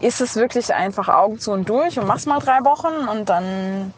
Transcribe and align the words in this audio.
ist 0.00 0.20
es 0.20 0.36
wirklich 0.36 0.74
einfach 0.74 1.08
Augen 1.08 1.38
zu 1.38 1.52
und 1.52 1.68
durch 1.68 1.98
und 1.98 2.06
mach's 2.06 2.26
mal 2.26 2.38
drei 2.38 2.64
Wochen 2.64 3.08
und 3.08 3.28
dann 3.28 3.92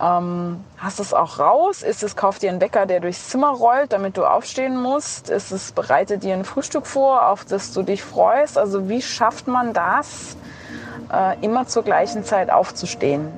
ähm, 0.00 0.64
hast 0.78 0.98
du 0.98 1.02
es 1.02 1.14
auch 1.14 1.38
raus? 1.38 1.82
Ist 1.82 2.02
es, 2.02 2.16
kauf 2.16 2.38
dir 2.38 2.50
einen 2.50 2.60
Wecker, 2.60 2.86
der 2.86 3.00
durchs 3.00 3.28
Zimmer 3.28 3.50
rollt, 3.50 3.92
damit 3.92 4.16
du 4.16 4.24
aufstehen 4.24 4.80
musst? 4.80 5.30
Ist 5.30 5.52
es, 5.52 5.72
bereite 5.72 6.18
dir 6.18 6.34
ein 6.34 6.44
Frühstück 6.44 6.86
vor, 6.86 7.28
auf 7.28 7.44
das 7.44 7.72
du 7.72 7.82
dich 7.82 8.02
freust? 8.02 8.58
Also 8.58 8.88
wie 8.88 9.00
schafft 9.00 9.46
man 9.46 9.72
das, 9.72 10.36
äh, 11.12 11.36
immer 11.40 11.66
zur 11.68 11.84
gleichen 11.84 12.24
Zeit 12.24 12.50
aufzustehen? 12.50 13.28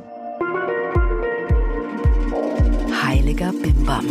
Heiliger 3.04 3.52
Bimbam. 3.52 4.06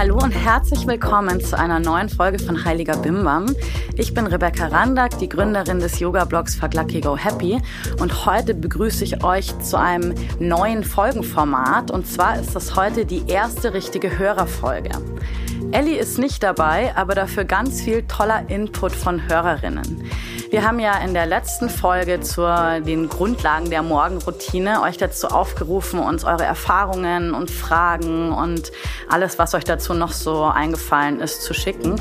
Hallo 0.00 0.16
und 0.16 0.30
herzlich 0.30 0.86
willkommen 0.86 1.42
zu 1.42 1.58
einer 1.58 1.78
neuen 1.78 2.08
Folge 2.08 2.38
von 2.38 2.64
Heiliger 2.64 2.96
Bimbam. 2.96 3.54
Ich 3.98 4.14
bin 4.14 4.26
Rebecca 4.26 4.68
Randack, 4.68 5.18
die 5.18 5.28
Gründerin 5.28 5.78
des 5.78 5.98
Yoga-Blogs 5.98 6.54
Fuck 6.54 6.72
Lucky 6.72 7.02
Go 7.02 7.18
Happy 7.18 7.60
und 8.00 8.24
heute 8.24 8.54
begrüße 8.54 9.04
ich 9.04 9.22
euch 9.22 9.58
zu 9.58 9.78
einem 9.78 10.14
neuen 10.38 10.84
Folgenformat 10.84 11.90
und 11.90 12.06
zwar 12.06 12.40
ist 12.40 12.56
das 12.56 12.76
heute 12.76 13.04
die 13.04 13.28
erste 13.28 13.74
richtige 13.74 14.18
Hörerfolge. 14.18 14.88
Ellie 15.72 15.98
ist 15.98 16.18
nicht 16.18 16.42
dabei, 16.42 16.96
aber 16.96 17.14
dafür 17.14 17.44
ganz 17.44 17.82
viel 17.82 18.02
toller 18.04 18.48
Input 18.48 18.92
von 18.92 19.28
Hörerinnen. 19.28 20.08
Wir 20.50 20.66
haben 20.66 20.80
ja 20.80 20.98
in 20.98 21.14
der 21.14 21.26
letzten 21.26 21.70
Folge 21.70 22.20
zu 22.22 22.42
den 22.84 23.08
Grundlagen 23.08 23.70
der 23.70 23.84
Morgenroutine 23.84 24.82
euch 24.82 24.96
dazu 24.96 25.28
aufgerufen, 25.28 26.00
uns 26.00 26.24
eure 26.24 26.42
Erfahrungen 26.42 27.34
und 27.34 27.52
Fragen 27.52 28.32
und 28.32 28.72
alles, 29.08 29.38
was 29.38 29.54
euch 29.54 29.62
dazu 29.62 29.94
noch 29.94 30.10
so 30.10 30.42
eingefallen 30.42 31.20
ist, 31.20 31.44
zu 31.44 31.54
schicken. 31.54 31.94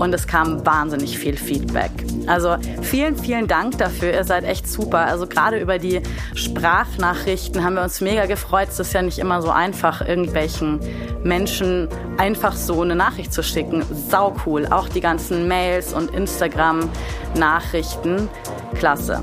Und 0.00 0.12
es 0.12 0.26
kam 0.26 0.66
wahnsinnig 0.66 1.16
viel 1.16 1.36
Feedback. 1.36 1.92
Also 2.26 2.56
vielen, 2.82 3.16
vielen 3.16 3.46
Dank 3.46 3.78
dafür. 3.78 4.12
Ihr 4.12 4.24
seid 4.24 4.42
echt 4.42 4.68
super. 4.68 5.06
Also 5.06 5.28
gerade 5.28 5.60
über 5.60 5.78
die 5.78 6.02
Sprachnachrichten 6.34 7.62
haben 7.62 7.74
wir 7.74 7.82
uns 7.82 8.00
mega 8.00 8.26
gefreut. 8.26 8.66
Es 8.68 8.80
ist 8.80 8.94
ja 8.94 9.02
nicht 9.02 9.20
immer 9.20 9.42
so 9.42 9.50
einfach, 9.50 10.00
irgendwelchen 10.00 10.80
Menschen 11.22 11.88
einfach 12.18 12.56
so 12.56 12.82
eine 12.82 12.96
Nachricht 12.96 13.32
zu 13.32 13.44
schicken. 13.44 13.84
Sau 14.10 14.34
cool. 14.44 14.66
Auch 14.68 14.88
die 14.88 15.00
ganzen 15.00 15.46
Mails 15.46 15.92
und 15.92 16.12
Instagram-Nachrichten. 17.32 18.28
Klasse. 18.74 19.22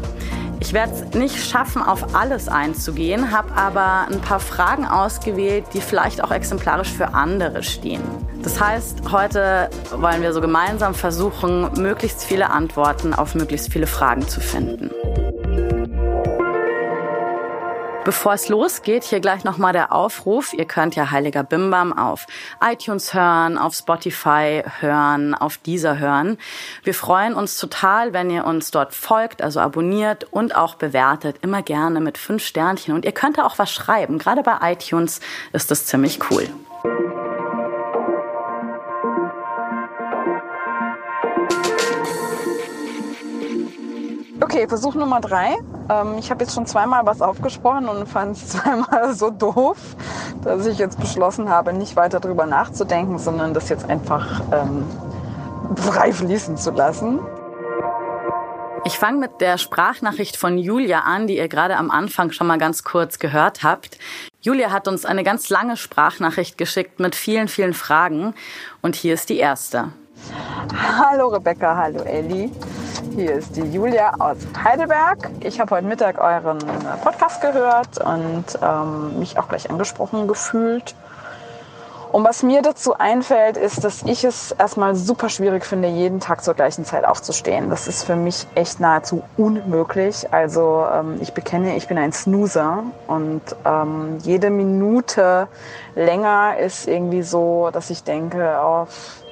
Ich 0.61 0.73
werde 0.73 0.91
es 0.93 1.17
nicht 1.17 1.38
schaffen, 1.38 1.81
auf 1.81 2.13
alles 2.13 2.49
einzugehen, 2.49 3.31
habe 3.31 3.53
aber 3.53 4.07
ein 4.11 4.19
paar 4.19 4.41
Fragen 4.41 4.85
ausgewählt, 4.85 5.65
die 5.73 5.79
vielleicht 5.79 6.21
auch 6.21 6.31
exemplarisch 6.31 6.91
für 6.91 7.13
andere 7.13 7.63
stehen. 7.63 8.02
Das 8.43 8.59
heißt, 8.59 9.09
heute 9.11 9.69
wollen 9.91 10.21
wir 10.21 10.33
so 10.33 10.41
gemeinsam 10.41 10.93
versuchen, 10.93 11.69
möglichst 11.81 12.23
viele 12.23 12.49
Antworten 12.49 13.13
auf 13.13 13.35
möglichst 13.35 13.71
viele 13.71 13.87
Fragen 13.87 14.27
zu 14.27 14.41
finden. 14.41 14.91
Bevor 18.05 18.33
es 18.33 18.47
losgeht, 18.47 19.03
hier 19.03 19.19
gleich 19.19 19.44
nochmal 19.44 19.73
der 19.73 19.92
Aufruf. 19.92 20.53
Ihr 20.53 20.66
könnt 20.66 20.95
ja 20.95 21.11
Heiliger 21.11 21.44
Bimbam 21.44 21.92
auf 21.92 22.25
iTunes 22.64 23.14
hören, 23.14 23.58
auf 23.58 23.75
Spotify 23.75 24.64
hören, 24.80 25.36
auf 25.36 25.58
dieser 25.58 26.00
hören. 26.00 26.38
Wir 26.83 26.94
freuen 26.94 27.36
uns 27.36 27.58
total, 27.58 28.14
wenn 28.14 28.30
ihr 28.30 28.45
uns 28.45 28.72
dort 28.72 28.94
folgt, 28.94 29.42
also 29.42 29.59
abonniert 29.59 30.25
und 30.31 30.55
auch 30.55 30.75
bewertet. 30.75 31.38
Immer 31.42 31.61
gerne 31.61 32.00
mit 32.00 32.17
fünf 32.17 32.44
Sternchen. 32.44 32.95
Und 32.95 33.03
ihr 33.03 33.11
könnt 33.11 33.38
da 33.38 33.45
auch 33.45 33.59
was 33.59 33.72
schreiben. 33.72 34.17
Gerade 34.17 34.44
bei 34.44 34.58
iTunes 34.72 35.20
ist 35.52 35.70
das 35.70 35.86
ziemlich 35.86 36.20
cool. 36.31 36.47
Okay, 44.42 44.67
Versuch 44.67 44.95
Nummer 44.95 45.20
drei. 45.20 45.58
Ähm, 45.89 46.17
ich 46.19 46.29
habe 46.29 46.43
jetzt 46.43 46.53
schon 46.53 46.65
zweimal 46.65 47.05
was 47.05 47.21
aufgesprochen 47.21 47.89
und 47.89 48.08
fand 48.08 48.37
es 48.37 48.47
zweimal 48.49 49.14
so 49.14 49.30
doof, 49.30 49.77
dass 50.43 50.65
ich 50.65 50.77
jetzt 50.77 50.99
beschlossen 50.99 51.49
habe, 51.49 51.73
nicht 51.73 51.95
weiter 51.95 52.19
darüber 52.19 52.45
nachzudenken, 52.45 53.17
sondern 53.17 53.53
das 53.53 53.69
jetzt 53.69 53.89
einfach 53.89 54.41
ähm, 54.52 54.86
frei 55.75 56.14
fließen 56.14 56.58
zu 56.58 56.71
lassen. 56.71 57.19
Ich 58.86 58.97
fange 58.97 59.19
mit 59.19 59.41
der 59.41 59.58
Sprachnachricht 59.58 60.37
von 60.37 60.58
Julia 60.58 61.02
an, 61.02 61.27
die 61.27 61.37
ihr 61.37 61.49
gerade 61.49 61.75
am 61.75 61.91
Anfang 61.91 62.31
schon 62.31 62.47
mal 62.47 62.58
ganz 62.58 62.83
kurz 62.83 63.19
gehört 63.19 63.61
habt. 63.61 63.97
Julia 64.41 64.71
hat 64.71 64.87
uns 64.87 65.05
eine 65.05 65.23
ganz 65.23 65.49
lange 65.49 65.75
Sprachnachricht 65.75 66.58
geschickt 66.58 66.99
mit 66.99 67.14
vielen, 67.14 67.49
vielen 67.49 67.73
Fragen. 67.73 68.33
Und 68.81 68.95
hier 68.95 69.15
ist 69.15 69.30
die 69.30 69.37
erste. 69.37 69.89
Hallo 70.97 71.27
Rebecca, 71.27 71.75
hallo 71.75 72.03
Elli. 72.03 72.52
Hier 73.15 73.33
ist 73.33 73.55
die 73.55 73.61
Julia 73.61 74.14
aus 74.20 74.37
Heidelberg. 74.64 75.30
Ich 75.42 75.59
habe 75.59 75.75
heute 75.75 75.87
Mittag 75.87 76.20
euren 76.20 76.59
Podcast 77.03 77.42
gehört 77.42 77.97
und 77.97 78.45
ähm, 78.61 79.20
mich 79.20 79.37
auch 79.37 79.47
gleich 79.49 79.70
angesprochen 79.70 80.27
gefühlt. 80.27 80.95
Und 82.11 82.23
was 82.23 82.42
mir 82.42 82.61
dazu 82.61 82.95
einfällt, 82.97 83.55
ist, 83.58 83.83
dass 83.83 84.03
ich 84.03 84.23
es 84.23 84.52
erstmal 84.52 84.95
super 84.95 85.30
schwierig 85.30 85.65
finde, 85.65 85.87
jeden 85.87 86.20
Tag 86.20 86.43
zur 86.43 86.55
gleichen 86.55 86.86
Zeit 86.86 87.05
aufzustehen. 87.05 87.70
Das 87.70 87.87
ist 87.87 88.03
für 88.03 88.15
mich 88.15 88.47
echt 88.55 88.80
nahezu 88.80 89.21
unmöglich. 89.37 90.31
Also 90.33 90.86
ähm, 90.91 91.17
ich 91.21 91.33
bekenne, 91.33 91.76
ich 91.76 91.87
bin 91.87 91.97
ein 91.97 92.11
Snoozer 92.11 92.83
und 93.08 93.41
ähm, 93.65 94.17
jede 94.23 94.49
Minute 94.49 95.47
länger 95.95 96.58
ist 96.58 96.87
irgendwie 96.87 97.21
so, 97.21 97.70
dass 97.71 97.89
ich 97.91 98.03
denke, 98.03 98.59
auf 98.59 99.23
oh, 99.23 99.28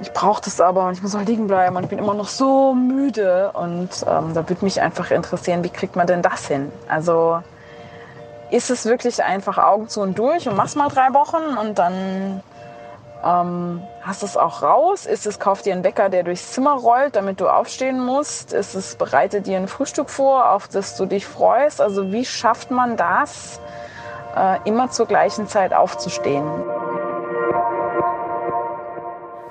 ich 0.00 0.12
brauche 0.12 0.42
das 0.42 0.60
aber 0.60 0.86
und 0.86 0.92
ich 0.92 1.02
muss 1.02 1.14
auch 1.14 1.22
liegen 1.22 1.46
bleiben 1.46 1.76
und 1.76 1.84
ich 1.84 1.88
bin 1.88 1.98
immer 1.98 2.14
noch 2.14 2.28
so 2.28 2.74
müde. 2.74 3.50
Und 3.52 3.90
ähm, 4.06 4.32
da 4.34 4.48
würde 4.48 4.64
mich 4.64 4.80
einfach 4.80 5.10
interessieren, 5.10 5.64
wie 5.64 5.70
kriegt 5.70 5.96
man 5.96 6.06
denn 6.06 6.22
das 6.22 6.46
hin? 6.46 6.70
Also 6.88 7.42
ist 8.50 8.70
es 8.70 8.86
wirklich 8.86 9.22
einfach 9.22 9.58
Augen 9.58 9.88
zu 9.88 10.00
und 10.00 10.18
durch 10.18 10.48
und 10.48 10.56
mach's 10.56 10.74
mal 10.74 10.88
drei 10.88 11.12
Wochen 11.12 11.58
und 11.58 11.78
dann 11.78 12.42
ähm, 13.24 13.82
hast 14.02 14.22
es 14.22 14.36
auch 14.36 14.62
raus? 14.62 15.04
Ist 15.04 15.26
es, 15.26 15.40
kauf 15.40 15.62
dir 15.62 15.72
einen 15.72 15.84
Wecker, 15.84 16.08
der 16.08 16.22
durchs 16.22 16.52
Zimmer 16.52 16.74
rollt, 16.74 17.16
damit 17.16 17.40
du 17.40 17.48
aufstehen 17.48 18.00
musst? 18.00 18.52
Ist 18.52 18.74
es, 18.74 18.94
bereite 18.94 19.40
dir 19.40 19.56
ein 19.56 19.68
Frühstück 19.68 20.10
vor, 20.10 20.50
auf 20.50 20.68
das 20.68 20.96
du 20.96 21.06
dich 21.06 21.26
freust? 21.26 21.80
Also 21.80 22.12
wie 22.12 22.24
schafft 22.24 22.70
man 22.70 22.96
das, 22.96 23.60
äh, 24.36 24.58
immer 24.64 24.90
zur 24.90 25.06
gleichen 25.06 25.48
Zeit 25.48 25.74
aufzustehen? 25.74 26.44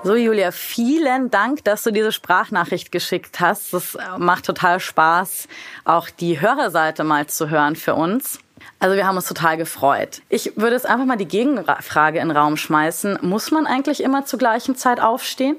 So, 0.08 0.16
Julia, 0.16 0.54
vielen 0.54 1.32
Dank, 1.32 1.66
dass 1.66 1.84
du 1.84 1.92
diese 1.92 2.14
Sprachnachricht 2.14 2.94
geschickt 2.94 3.42
hast. 3.42 3.74
Das 3.74 3.98
macht 4.18 4.46
total 4.46 4.80
Spaß, 4.80 5.50
auch 5.84 6.10
die 6.10 6.40
Hörerseite 6.40 7.04
mal 7.04 7.28
zu 7.28 7.50
hören 7.50 7.76
für 7.76 7.94
uns. 7.94 8.40
Also 8.80 8.96
wir 8.96 9.06
haben 9.06 9.18
uns 9.18 9.28
total 9.28 9.58
gefreut. 9.58 10.22
Ich 10.30 10.56
würde 10.56 10.76
jetzt 10.76 10.86
einfach 10.86 11.06
mal 11.06 11.18
die 11.18 11.28
Gegenfrage 11.28 12.20
in 12.20 12.30
den 12.30 12.38
Raum 12.38 12.56
schmeißen. 12.56 13.20
Muss 13.22 13.52
man 13.52 13.68
eigentlich 13.68 14.02
immer 14.02 14.24
zur 14.24 14.40
gleichen 14.40 14.78
Zeit 14.78 15.02
aufstehen? 15.02 15.58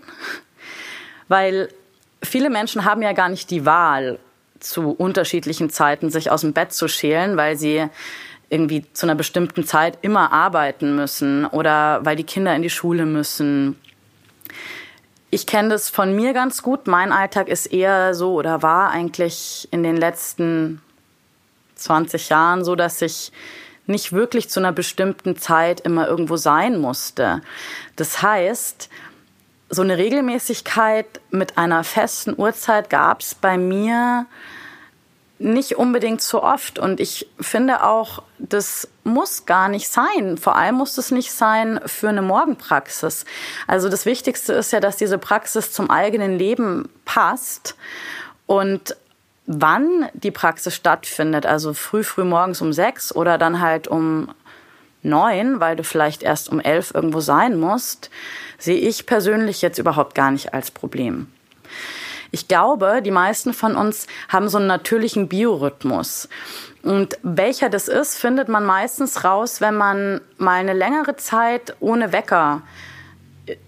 Weil 1.29 1.69
viele 2.23 2.49
Menschen 2.49 2.87
haben 2.87 3.03
ja 3.03 3.13
gar 3.13 3.29
nicht 3.29 3.51
die 3.51 3.67
Wahl, 3.67 4.19
zu 4.61 4.93
unterschiedlichen 4.93 5.69
Zeiten 5.69 6.09
sich 6.09 6.31
aus 6.31 6.41
dem 6.41 6.55
Bett 6.55 6.73
zu 6.73 6.89
schälen, 6.89 7.37
weil 7.37 7.59
sie 7.59 7.87
irgendwie 8.49 8.91
zu 8.95 9.05
einer 9.05 9.15
bestimmten 9.15 9.67
Zeit 9.67 9.99
immer 10.01 10.33
arbeiten 10.33 10.97
müssen 10.97 11.45
oder 11.45 12.01
weil 12.07 12.17
die 12.17 12.25
Kinder 12.25 12.57
in 12.57 12.63
die 12.63 12.71
Schule 12.71 13.05
müssen 13.05 13.77
ich 15.31 15.47
kenne 15.47 15.71
das 15.71 15.91
von 15.91 16.15
mir 16.15 16.33
ganz 16.33 16.63
gut. 16.63 16.87
Mein 16.87 17.13
Alltag 17.13 17.49
ist 17.49 17.67
eher 17.67 18.15
so 18.15 18.33
oder 18.35 18.63
war 18.63 18.91
eigentlich 18.91 19.69
in 19.71 19.83
den 19.83 19.97
letzten 19.97 20.81
20 21.75 22.29
Jahren 22.29 22.65
so, 22.65 22.75
dass 22.75 23.03
ich 23.03 23.33
nicht 23.87 24.13
wirklich 24.13 24.51
zu 24.51 24.61
einer 24.61 24.73
bestimmten 24.73 25.37
Zeit 25.37 25.81
immer 25.81 26.09
irgendwo 26.09 26.37
sein 26.37 26.79
musste. 26.79 27.43
Das 27.97 28.23
heißt, 28.23 28.89
so 29.71 29.83
eine 29.83 29.99
Regelmäßigkeit 29.99 31.07
mit 31.31 31.59
einer 31.59 31.85
festen 31.85 32.35
Uhrzeit 32.37 32.91
gab 32.91 33.21
es 33.21 33.35
bei 33.35 33.59
mir 33.59 34.27
nicht 35.39 35.77
unbedingt 35.77 36.21
so 36.21 36.43
oft. 36.43 36.79
Und 36.79 37.01
ich 37.01 37.29
finde 37.41 37.85
auch, 37.85 38.23
das 38.39 38.89
muss 39.05 39.47
gar 39.47 39.69
nicht 39.69 39.89
sein. 39.89 40.37
Vor 40.37 40.57
allem 40.57 40.77
muss 40.77 40.99
es 40.99 41.11
nicht 41.11 41.33
sein 41.33 41.81
für 41.87 42.09
eine 42.09 42.23
Morgenpraxis. 42.23 43.25
Also 43.67 43.89
das 43.89 44.05
Wichtigste 44.07 44.53
ist 44.55 44.73
ja, 44.73 44.81
dass 44.81 44.97
diese 44.97 45.19
Praxis 45.19 45.73
zum 45.73 45.91
eigenen 45.91 46.37
Leben 46.39 46.89
passt. 47.05 47.77
Und 48.47 48.97
wann 49.47 50.09
die 50.13 50.31
Praxis 50.31 50.75
stattfindet, 50.75 51.47
also 51.47 51.73
früh, 51.73 52.03
früh 52.03 52.25
morgens 52.25 52.61
um 52.61 52.73
sechs 52.73 53.15
oder 53.15 53.39
dann 53.39 53.61
halt 53.61 53.89
um 53.89 54.31
neun, 55.03 55.61
weil 55.61 55.77
du 55.77 55.85
vielleicht 55.85 56.23
erst 56.23 56.49
um 56.51 56.61
elf 56.61 56.93
irgendwo 56.95 57.21
sein 57.21 57.59
musst, 57.59 58.11
sehe 58.59 58.79
ich 58.79 59.07
persönlich 59.07 59.63
jetzt 59.63 59.79
überhaupt 59.79 60.15
gar 60.15 60.31
nicht 60.31 60.53
als 60.53 60.71
Problem. 60.71 61.29
Ich 62.31 62.49
glaube, 62.49 63.01
die 63.03 63.11
meisten 63.11 63.55
von 63.55 63.77
uns 63.77 64.07
haben 64.29 64.49
so 64.49 64.59
einen 64.59 64.67
natürlichen 64.67 65.29
Biorhythmus. 65.29 66.29
Und 66.83 67.19
welcher 67.23 67.71
das 67.71 67.89
ist, 67.89 68.19
findet 68.19 68.49
man 68.49 68.65
meistens 68.65 69.25
raus, 69.25 69.61
wenn 69.61 69.77
man 69.77 70.21
mal 70.37 70.55
eine 70.55 70.75
längere 70.75 71.17
Zeit 71.17 71.77
ohne 71.81 72.13
Wecker 72.13 72.63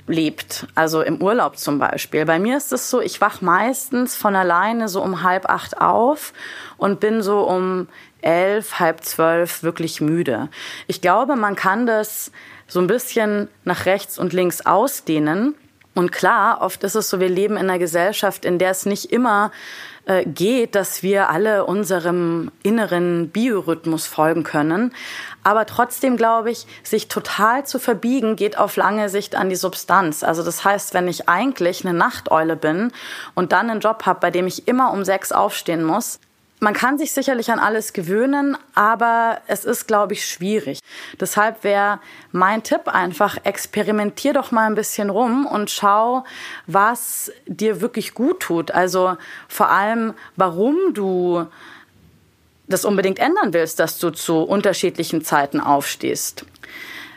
lebt, 0.07 0.67
also 0.75 1.03
im 1.03 1.23
Urlaub 1.23 1.57
zum 1.57 1.79
Beispiel. 1.79 2.25
Bei 2.25 2.39
mir 2.39 2.57
ist 2.57 2.73
es 2.73 2.91
so, 2.91 3.01
ich 3.01 3.21
wach 3.21 3.41
meistens 3.41 4.15
von 4.15 4.37
alleine 4.37 4.89
so 4.89 5.03
um 5.03 5.23
halb 5.23 5.47
acht 5.47 5.81
auf 5.81 6.33
und 6.77 7.01
bin 7.01 7.23
so 7.23 7.41
um 7.41 7.89
elf, 8.21 8.79
halb 8.79 9.03
zwölf 9.05 9.63
wirklich 9.63 10.01
müde. 10.01 10.49
Ich 10.87 11.01
glaube, 11.01 11.37
man 11.37 11.57
kann 11.57 11.87
das 11.87 12.31
so 12.67 12.81
ein 12.81 12.87
bisschen 12.87 13.49
nach 13.65 13.87
rechts 13.87 14.19
und 14.19 14.33
links 14.33 14.65
ausdehnen. 14.67 15.55
Und 15.95 16.13
klar, 16.13 16.61
oft 16.61 16.85
ist 16.85 16.95
es 16.95 17.11
so, 17.11 17.19
wir 17.19 17.29
leben 17.29 17.57
in 17.57 17.69
einer 17.69 17.79
Gesellschaft, 17.79 18.45
in 18.45 18.59
der 18.59 18.71
es 18.71 18.87
nicht 18.87 19.13
immer 19.13 19.51
äh, 20.07 20.25
geht, 20.25 20.75
dass 20.77 21.03
wir 21.03 21.31
alle 21.31 21.65
unserem 21.67 22.53
inneren 22.63 23.29
Biorhythmus 23.29 24.07
folgen 24.07 24.45
können. 24.45 24.95
Aber 25.43 25.67
trotzdem 25.67 26.17
glaube 26.17 26.51
ich, 26.51 26.67
sich 26.85 27.09
total 27.09 27.67
zu 27.67 27.79
verbiegen, 27.79 28.37
geht 28.37 28.57
auf 28.57 28.77
lange 28.77 29.09
Sicht 29.09 29.35
an 29.35 29.49
die 29.49 29.57
Substanz. 29.57 30.23
Also 30.23 30.45
das 30.45 30.65
heißt, 30.65 30.95
wenn 30.95 31.09
ich 31.09 31.29
eigentlich 31.29 31.85
eine 31.85 31.97
Nachteule 31.97 32.57
bin 32.57 32.93
und 33.35 33.53
dann 33.53 33.69
einen 33.69 33.81
Job 33.81 34.07
habe, 34.07 34.21
bei 34.21 34.31
dem 34.31 34.47
ich 34.47 34.69
immer 34.69 34.93
um 34.93 35.05
sechs 35.05 35.33
aufstehen 35.33 35.83
muss, 35.83 36.21
man 36.61 36.75
kann 36.75 36.99
sich 36.99 37.13
sicherlich 37.13 37.51
an 37.51 37.59
alles 37.59 37.95
gewöhnen, 37.95 38.57
aber 38.75 39.41
es 39.47 39.65
ist, 39.65 39.87
glaube 39.87 40.13
ich, 40.13 40.27
schwierig. 40.27 40.81
Deshalb 41.19 41.65
wäre 41.65 42.01
mein 42.33 42.63
Tipp 42.63 42.87
einfach, 42.87 43.39
experimentier 43.45 44.35
doch 44.35 44.51
mal 44.51 44.67
ein 44.67 44.75
bisschen 44.75 45.09
rum 45.09 45.47
und 45.47 45.71
schau, 45.71 46.25
was 46.67 47.33
dir 47.47 47.81
wirklich 47.81 48.13
gut 48.13 48.41
tut. 48.41 48.71
Also 48.71 49.17
vor 49.49 49.71
allem, 49.71 50.13
warum 50.37 50.77
du 50.93 51.47
das 52.69 52.85
unbedingt 52.85 53.19
ändern 53.19 53.53
willst, 53.55 53.81
dass 53.81 53.99
du 53.99 54.11
zu 54.11 54.43
unterschiedlichen 54.43 55.25
Zeiten 55.25 55.61
aufstehst. 55.61 56.45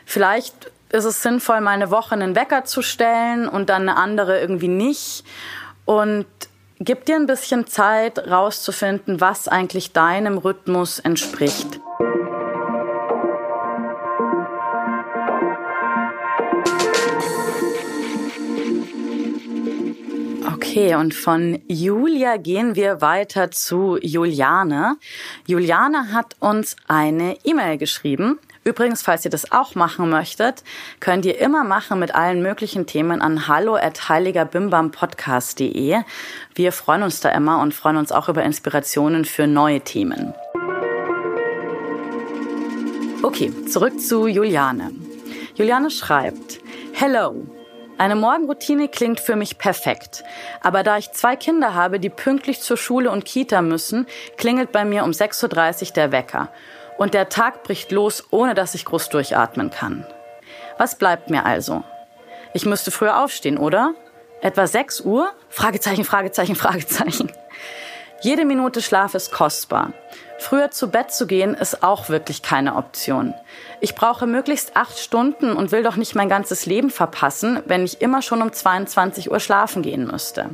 Vielleicht 0.06 0.72
ist 0.90 1.06
es 1.06 1.22
sinnvoll, 1.22 1.60
mal 1.60 1.72
eine 1.72 1.92
Woche 1.92 2.14
einen 2.14 2.36
Wecker 2.36 2.64
zu 2.64 2.82
stellen 2.82 3.48
und 3.50 3.70
dann 3.70 3.84
eine 3.84 3.98
andere 3.98 4.40
irgendwie 4.40 4.68
nicht. 4.68 5.26
Und 5.86 6.26
Gib 6.86 7.06
dir 7.06 7.16
ein 7.16 7.28
bisschen 7.28 7.66
Zeit, 7.66 8.20
rauszufinden, 8.28 9.22
was 9.22 9.48
eigentlich 9.48 9.94
deinem 9.94 10.38
Rhythmus 10.38 11.00
entspricht. 11.00 11.80
Okay, 20.54 20.96
und 20.96 21.14
von 21.14 21.62
Julia 21.70 22.36
gehen 22.36 22.76
wir 22.76 23.00
weiter 23.00 23.50
zu 23.50 23.98
Juliane. 24.02 24.98
Juliane 25.48 26.12
hat 26.12 26.36
uns 26.42 26.76
eine 26.90 27.38
E-Mail 27.46 27.78
geschrieben 27.78 28.40
Übrigens, 28.64 29.02
falls 29.02 29.26
ihr 29.26 29.32
das 29.32 29.52
auch 29.52 29.76
machen 29.76 30.10
möchtet, 30.10 30.64
könnt 31.02 31.26
ihr 31.26 31.38
immer 31.40 31.64
machen 31.64 32.00
mit 32.00 32.16
allen 32.16 32.42
möglichen 32.42 32.86
Themen 32.86 33.22
an 33.22 33.48
hallo 33.48 33.76
at 33.76 34.08
heiligerbimbampodcast.de. 34.08 35.98
Wir 36.56 36.72
freuen 36.72 37.04
uns 37.04 37.20
da 37.20 37.30
immer 37.30 37.62
und 37.62 37.74
freuen 37.74 37.98
uns 37.98 38.12
auch 38.14 38.30
über 38.30 38.44
Inspirationen 38.44 39.26
für 39.26 39.48
neue 39.48 39.82
Themen. 39.82 40.34
Okay, 43.22 43.52
zurück 43.68 44.00
zu 44.00 44.28
Juliane. 44.28 44.92
Juliane 45.56 45.92
schreibt, 45.92 46.60
Hello. 46.94 47.46
Eine 47.98 48.16
Morgenroutine 48.16 48.88
klingt 48.88 49.20
für 49.20 49.36
mich 49.36 49.60
perfekt. 49.60 50.24
Aber 50.62 50.84
da 50.84 50.98
ich 50.98 51.12
zwei 51.12 51.36
Kinder 51.36 51.76
habe, 51.76 52.00
die 52.00 52.10
pünktlich 52.10 52.60
zur 52.60 52.76
Schule 52.76 53.12
und 53.12 53.24
Kita 53.24 53.62
müssen, 53.62 54.08
klingelt 54.38 54.72
bei 54.72 54.84
mir 54.84 55.04
um 55.04 55.12
6.30 55.12 55.90
Uhr 55.90 55.94
der 55.94 56.12
Wecker 56.12 56.50
und 56.98 57.14
der 57.14 57.30
Tag 57.30 57.64
bricht 57.64 57.92
los, 57.92 58.26
ohne 58.30 58.54
dass 58.54 58.76
ich 58.76 58.86
groß 58.86 59.10
durchatmen 59.10 59.70
kann. 59.70 60.06
Was 60.78 60.96
bleibt 60.96 61.30
mir 61.30 61.46
also? 61.46 61.84
Ich 62.54 62.66
müsste 62.66 62.92
früher 62.92 63.24
aufstehen, 63.24 63.58
oder? 63.58 63.94
Etwa 64.42 64.68
6 64.68 65.02
Uhr? 65.02 65.32
Fragezeichen, 65.50 66.04
Fragezeichen, 66.04 66.56
Fragezeichen. 66.56 67.32
Jede 68.22 68.46
Minute 68.46 68.82
Schlaf 68.82 69.16
ist 69.16 69.32
kostbar. 69.32 69.94
Früher 70.40 70.72
zu 70.72 70.90
Bett 70.90 71.12
zu 71.12 71.28
gehen 71.28 71.54
ist 71.54 71.84
auch 71.84 72.10
wirklich 72.10 72.42
keine 72.42 72.76
Option. 72.76 73.34
Ich 73.82 73.96
brauche 73.96 74.28
möglichst 74.28 74.76
acht 74.76 74.98
Stunden 75.00 75.54
und 75.54 75.72
will 75.72 75.84
doch 75.84 75.96
nicht 75.96 76.16
mein 76.16 76.30
ganzes 76.30 76.66
Leben 76.66 76.90
verpassen, 76.90 77.62
wenn 77.66 77.86
ich 77.86 78.02
immer 78.02 78.22
schon 78.22 78.42
um 78.42 78.52
22 78.52 79.32
Uhr 79.32 79.40
schlafen 79.40 79.82
gehen 79.82 80.06
müsste. 80.06 80.50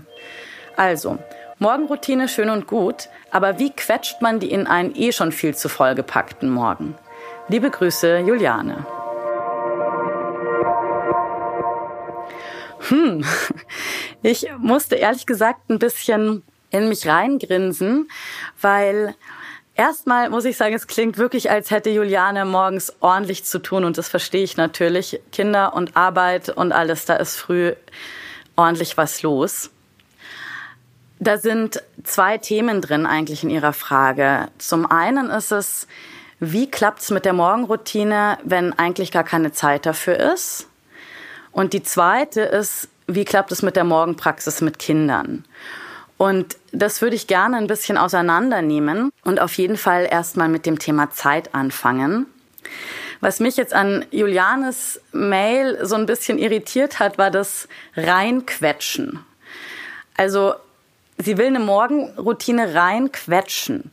Also, 0.77 1.17
Morgenroutine 1.61 2.29
schön 2.29 2.49
und 2.49 2.67
gut, 2.67 3.09
aber 3.31 3.59
wie 3.59 3.69
quetscht 3.71 4.21
man 4.21 4.39
die 4.39 4.49
in 4.49 4.65
einen 4.65 4.95
eh 4.95 5.11
schon 5.11 5.33
viel 5.33 5.53
zu 5.53 5.67
vollgepackten 5.67 6.49
Morgen? 6.49 6.95
Liebe 7.49 7.69
Grüße, 7.69 8.19
Juliane. 8.19 8.85
Hm, 12.87 13.25
ich 14.23 14.47
musste 14.57 14.95
ehrlich 14.95 15.25
gesagt 15.25 15.69
ein 15.69 15.79
bisschen 15.79 16.43
in 16.69 16.87
mich 16.87 17.05
reingrinsen, 17.05 18.09
weil 18.61 19.13
erstmal 19.75 20.29
muss 20.29 20.45
ich 20.45 20.55
sagen, 20.55 20.75
es 20.75 20.87
klingt 20.87 21.17
wirklich, 21.17 21.51
als 21.51 21.71
hätte 21.71 21.89
Juliane 21.89 22.45
morgens 22.45 22.95
ordentlich 23.01 23.43
zu 23.43 23.59
tun 23.59 23.83
und 23.83 23.97
das 23.97 24.07
verstehe 24.07 24.45
ich 24.45 24.55
natürlich. 24.55 25.19
Kinder 25.33 25.73
und 25.73 25.97
Arbeit 25.97 26.47
und 26.47 26.71
alles, 26.71 27.03
da 27.03 27.17
ist 27.17 27.35
früh 27.35 27.73
ordentlich 28.55 28.95
was 28.95 29.23
los. 29.23 29.71
Da 31.19 31.37
sind 31.37 31.83
zwei 32.03 32.37
Themen 32.37 32.81
drin 32.81 33.05
eigentlich 33.05 33.43
in 33.43 33.49
Ihrer 33.49 33.73
Frage. 33.73 34.47
Zum 34.57 34.89
einen 34.89 35.29
ist 35.29 35.51
es, 35.51 35.87
wie 36.39 36.71
klappt 36.71 37.01
es 37.01 37.11
mit 37.11 37.25
der 37.25 37.33
Morgenroutine, 37.33 38.37
wenn 38.43 38.71
eigentlich 38.79 39.11
gar 39.11 39.25
keine 39.25 39.51
Zeit 39.51 39.85
dafür 39.85 40.17
ist? 40.33 40.67
Und 41.51 41.73
die 41.73 41.83
zweite 41.83 42.41
ist, 42.41 42.87
wie 43.07 43.25
klappt 43.25 43.51
es 43.51 43.61
mit 43.61 43.75
der 43.75 43.83
Morgenpraxis 43.83 44.61
mit 44.61 44.79
Kindern? 44.79 45.43
Und 46.17 46.57
das 46.71 47.01
würde 47.01 47.15
ich 47.15 47.27
gerne 47.27 47.57
ein 47.57 47.67
bisschen 47.67 47.97
auseinandernehmen 47.97 49.11
und 49.23 49.41
auf 49.41 49.53
jeden 49.55 49.77
Fall 49.77 50.07
erstmal 50.09 50.47
mit 50.47 50.65
dem 50.65 50.79
Thema 50.79 51.11
Zeit 51.11 51.53
anfangen. 51.53 52.27
Was 53.19 53.41
mich 53.41 53.57
jetzt 53.57 53.73
an 53.73 54.05
Julianes 54.11 55.01
Mail 55.11 55.85
so 55.85 55.95
ein 55.95 56.05
bisschen 56.05 56.37
irritiert 56.37 56.99
hat, 56.99 57.17
war 57.17 57.31
das 57.31 57.67
Reinquetschen. 57.97 59.19
Also 60.15 60.55
sie 61.19 61.37
will 61.37 61.47
eine 61.47 61.59
Morgenroutine 61.59 62.73
reinquetschen. 62.73 63.91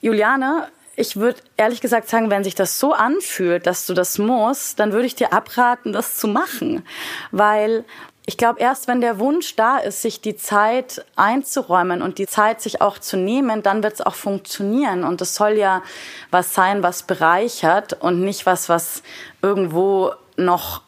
Juliane, 0.00 0.68
ich 0.96 1.16
würde 1.16 1.40
ehrlich 1.56 1.80
gesagt 1.80 2.08
sagen, 2.08 2.30
wenn 2.30 2.44
sich 2.44 2.54
das 2.54 2.78
so 2.78 2.92
anfühlt, 2.92 3.66
dass 3.66 3.86
du 3.86 3.94
das 3.94 4.18
musst, 4.18 4.78
dann 4.78 4.92
würde 4.92 5.06
ich 5.06 5.14
dir 5.14 5.32
abraten, 5.32 5.92
das 5.92 6.16
zu 6.16 6.28
machen. 6.28 6.86
Weil 7.32 7.84
ich 8.26 8.36
glaube, 8.36 8.60
erst 8.60 8.88
wenn 8.88 9.00
der 9.00 9.18
Wunsch 9.18 9.56
da 9.56 9.78
ist, 9.78 10.02
sich 10.02 10.20
die 10.20 10.36
Zeit 10.36 11.04
einzuräumen 11.16 12.00
und 12.00 12.18
die 12.18 12.26
Zeit 12.26 12.60
sich 12.60 12.80
auch 12.80 12.98
zu 12.98 13.16
nehmen, 13.16 13.62
dann 13.62 13.82
wird 13.82 13.94
es 13.94 14.00
auch 14.00 14.14
funktionieren. 14.14 15.04
Und 15.04 15.20
es 15.20 15.34
soll 15.34 15.52
ja 15.52 15.82
was 16.30 16.54
sein, 16.54 16.82
was 16.82 17.02
bereichert 17.02 17.94
und 18.00 18.20
nicht 18.20 18.46
was, 18.46 18.68
was 18.68 19.02
irgendwo 19.42 20.12
noch 20.36 20.82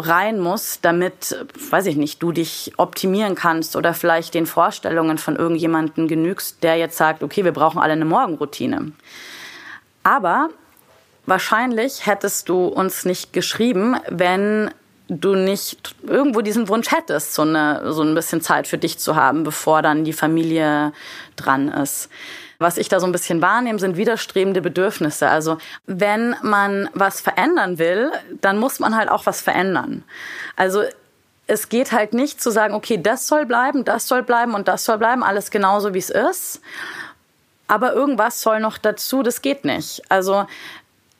rein 0.00 0.40
muss, 0.40 0.80
damit, 0.82 1.36
weiß 1.70 1.86
ich 1.86 1.96
nicht, 1.96 2.22
du 2.22 2.32
dich 2.32 2.72
optimieren 2.76 3.34
kannst 3.34 3.76
oder 3.76 3.94
vielleicht 3.94 4.34
den 4.34 4.46
Vorstellungen 4.46 5.18
von 5.18 5.36
irgendjemandem 5.36 6.08
genügst, 6.08 6.62
der 6.62 6.76
jetzt 6.76 6.96
sagt, 6.96 7.22
okay, 7.22 7.44
wir 7.44 7.52
brauchen 7.52 7.80
alle 7.80 7.92
eine 7.92 8.04
Morgenroutine. 8.04 8.92
Aber 10.02 10.48
wahrscheinlich 11.26 12.06
hättest 12.06 12.48
du 12.48 12.66
uns 12.66 13.04
nicht 13.04 13.32
geschrieben, 13.32 13.96
wenn 14.08 14.70
du 15.08 15.34
nicht 15.34 15.94
irgendwo 16.06 16.40
diesen 16.40 16.68
Wunsch 16.68 16.90
hättest, 16.92 17.34
so, 17.34 17.42
eine, 17.42 17.92
so 17.92 18.02
ein 18.02 18.14
bisschen 18.14 18.40
Zeit 18.40 18.66
für 18.66 18.78
dich 18.78 18.98
zu 18.98 19.16
haben, 19.16 19.42
bevor 19.42 19.82
dann 19.82 20.04
die 20.04 20.12
Familie 20.12 20.92
dran 21.36 21.68
ist. 21.68 22.08
Was 22.60 22.76
ich 22.76 22.90
da 22.90 23.00
so 23.00 23.06
ein 23.06 23.12
bisschen 23.12 23.40
wahrnehme, 23.40 23.78
sind 23.78 23.96
widerstrebende 23.96 24.60
Bedürfnisse. 24.60 25.30
Also 25.30 25.56
wenn 25.86 26.36
man 26.42 26.90
was 26.92 27.22
verändern 27.22 27.78
will, 27.78 28.12
dann 28.42 28.58
muss 28.58 28.80
man 28.80 28.94
halt 28.94 29.08
auch 29.08 29.24
was 29.24 29.40
verändern. 29.40 30.04
Also 30.56 30.82
es 31.46 31.70
geht 31.70 31.92
halt 31.92 32.12
nicht 32.12 32.42
zu 32.42 32.50
sagen, 32.50 32.74
okay, 32.74 33.00
das 33.02 33.26
soll 33.26 33.46
bleiben, 33.46 33.86
das 33.86 34.06
soll 34.06 34.22
bleiben 34.22 34.52
und 34.52 34.68
das 34.68 34.84
soll 34.84 34.98
bleiben, 34.98 35.24
alles 35.24 35.50
genauso 35.50 35.94
wie 35.94 35.98
es 36.00 36.10
ist. 36.10 36.60
Aber 37.66 37.94
irgendwas 37.94 38.42
soll 38.42 38.60
noch 38.60 38.76
dazu, 38.76 39.22
das 39.22 39.40
geht 39.40 39.64
nicht. 39.64 40.02
Also 40.10 40.44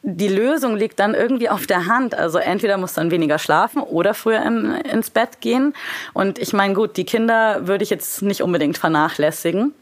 die 0.02 0.28
Lösung 0.28 0.76
liegt 0.76 1.00
dann 1.00 1.14
irgendwie 1.14 1.48
auf 1.48 1.66
der 1.66 1.86
Hand. 1.86 2.14
Also 2.14 2.36
entweder 2.36 2.76
muss 2.76 2.92
dann 2.92 3.10
weniger 3.10 3.38
schlafen 3.38 3.80
oder 3.80 4.12
früher 4.12 4.42
im, 4.42 4.74
ins 4.74 5.08
Bett 5.08 5.40
gehen. 5.40 5.72
Und 6.12 6.38
ich 6.38 6.52
meine, 6.52 6.74
gut, 6.74 6.98
die 6.98 7.04
Kinder 7.06 7.66
würde 7.66 7.82
ich 7.82 7.88
jetzt 7.88 8.20
nicht 8.20 8.42
unbedingt 8.42 8.76
vernachlässigen. 8.76 9.72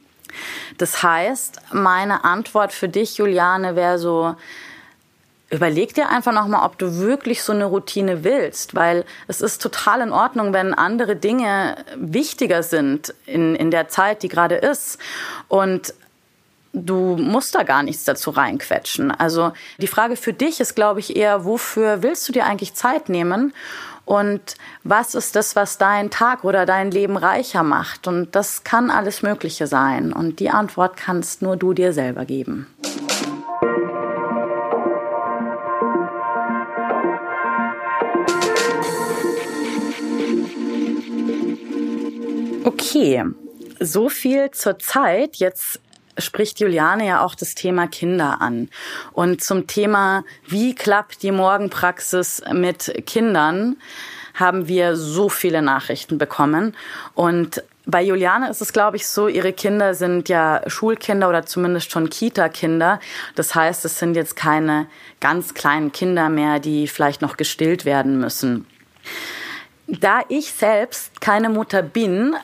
Das 0.78 1.02
heißt, 1.02 1.61
meine 1.73 2.25
Antwort 2.25 2.73
für 2.73 2.88
dich, 2.88 3.18
Juliane, 3.18 3.76
wäre 3.76 3.99
so, 3.99 4.37
Überleg 5.50 5.94
dir 5.94 6.11
einfach 6.11 6.32
nochmal, 6.32 6.66
ob 6.66 6.76
du 6.76 6.99
wirklich 6.99 7.42
so 7.42 7.54
eine 7.54 7.64
Routine 7.64 8.23
willst, 8.23 8.75
weil 8.75 9.06
es 9.28 9.40
ist 9.40 9.62
total 9.62 10.02
in 10.02 10.12
Ordnung, 10.12 10.52
wenn 10.52 10.75
andere 10.75 11.16
Dinge 11.16 11.76
wichtiger 11.97 12.62
sind 12.62 13.14
in, 13.25 13.54
in 13.54 13.70
der 13.70 13.88
Zeit, 13.88 14.23
die 14.23 14.28
gerade 14.28 14.56
ist. 14.56 14.99
Und 15.49 15.94
du 16.75 17.16
musst 17.16 17.54
da 17.54 17.62
gar 17.62 17.82
nichts 17.82 18.04
dazu 18.04 18.28
reinquetschen. 18.28 19.11
Also 19.11 19.52
die 19.78 19.87
Frage 19.87 20.16
für 20.16 20.35
dich 20.35 20.61
ist, 20.61 20.75
glaube 20.75 21.00
ich, 21.00 21.16
eher, 21.16 21.47
wofür 21.47 22.02
willst 22.02 22.28
du 22.28 22.32
dir 22.32 22.44
eigentlich 22.44 22.75
Zeit 22.75 23.08
nehmen? 23.08 23.54
Und 24.08 24.56
was 24.84 25.14
ist 25.14 25.36
das, 25.36 25.54
was 25.54 25.76
dein 25.76 26.08
Tag 26.08 26.42
oder 26.42 26.64
dein 26.64 26.90
Leben 26.90 27.18
reicher 27.18 27.62
macht. 27.62 28.06
Und 28.06 28.34
das 28.34 28.64
kann 28.64 28.90
alles 28.90 29.22
Mögliche 29.22 29.66
sein. 29.66 30.14
Und 30.14 30.40
die 30.40 30.48
Antwort 30.48 30.96
kannst 30.96 31.42
nur 31.42 31.58
du 31.58 31.74
dir 31.74 31.92
selber 31.92 32.24
geben. 32.24 32.66
Okay, 42.64 43.24
so 43.78 44.08
viel 44.08 44.50
zur 44.52 44.78
Zeit. 44.78 45.36
Jetzt 45.36 45.80
spricht 46.18 46.60
Juliane 46.60 47.06
ja 47.06 47.22
auch 47.22 47.34
das 47.34 47.54
Thema 47.54 47.87
Kinder 47.87 48.40
an. 48.40 48.68
Und 49.12 49.42
zum 49.42 49.66
Thema, 49.66 50.25
wie 50.46 50.75
klappt 50.75 51.22
die 51.22 51.32
Morgenpraxis 51.32 52.42
mit 52.52 53.02
Kindern, 53.06 53.76
haben 54.34 54.68
wir 54.68 54.96
so 54.96 55.28
viele 55.28 55.62
Nachrichten 55.62 56.18
bekommen. 56.18 56.76
Und 57.14 57.62
bei 57.87 58.02
Juliane 58.02 58.50
ist 58.50 58.60
es, 58.60 58.72
glaube 58.72 58.96
ich, 58.96 59.08
so, 59.08 59.28
ihre 59.28 59.52
Kinder 59.52 59.94
sind 59.94 60.28
ja 60.28 60.60
Schulkinder 60.66 61.28
oder 61.28 61.46
zumindest 61.46 61.90
schon 61.90 62.10
Kita-Kinder. 62.10 63.00
Das 63.34 63.54
heißt, 63.54 63.84
es 63.84 63.98
sind 63.98 64.14
jetzt 64.14 64.37
keine 64.37 64.87
ganz 65.20 65.54
kleinen 65.54 65.90
Kinder 65.90 66.28
mehr, 66.28 66.60
die 66.60 66.87
vielleicht 66.87 67.22
noch 67.22 67.37
gestillt 67.37 67.84
werden 67.84 68.20
müssen. 68.20 68.66
Da 69.87 70.20
ich 70.28 70.52
selbst 70.52 71.22
keine 71.22 71.48
Mutter 71.48 71.82
bin, 71.82 72.37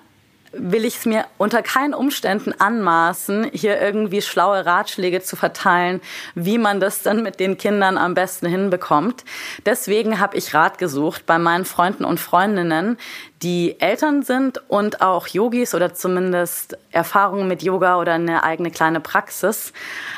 will 0.56 0.84
ich 0.84 0.96
es 0.96 1.06
mir 1.06 1.24
unter 1.38 1.62
keinen 1.62 1.94
Umständen 1.94 2.52
anmaßen, 2.58 3.50
hier 3.52 3.80
irgendwie 3.80 4.22
schlaue 4.22 4.64
Ratschläge 4.64 5.22
zu 5.22 5.36
verteilen, 5.36 6.00
wie 6.34 6.58
man 6.58 6.80
das 6.80 7.02
dann 7.02 7.22
mit 7.22 7.40
den 7.40 7.58
Kindern 7.58 7.98
am 7.98 8.14
besten 8.14 8.46
hinbekommt. 8.46 9.24
Deswegen 9.66 10.20
habe 10.20 10.36
ich 10.36 10.54
Rat 10.54 10.78
gesucht 10.78 11.26
bei 11.26 11.38
meinen 11.38 11.64
Freunden 11.64 12.04
und 12.04 12.20
Freundinnen, 12.20 12.98
die 13.42 13.78
Eltern 13.78 14.22
sind 14.22 14.62
und 14.68 15.02
auch 15.02 15.26
Yogis 15.26 15.74
oder 15.74 15.92
zumindest 15.92 16.78
Erfahrungen 16.92 17.46
mit 17.46 17.62
Yoga 17.62 18.00
oder 18.00 18.14
eine 18.14 18.42
eigene 18.42 18.70
kleine 18.70 19.00
Praxis 19.00 19.72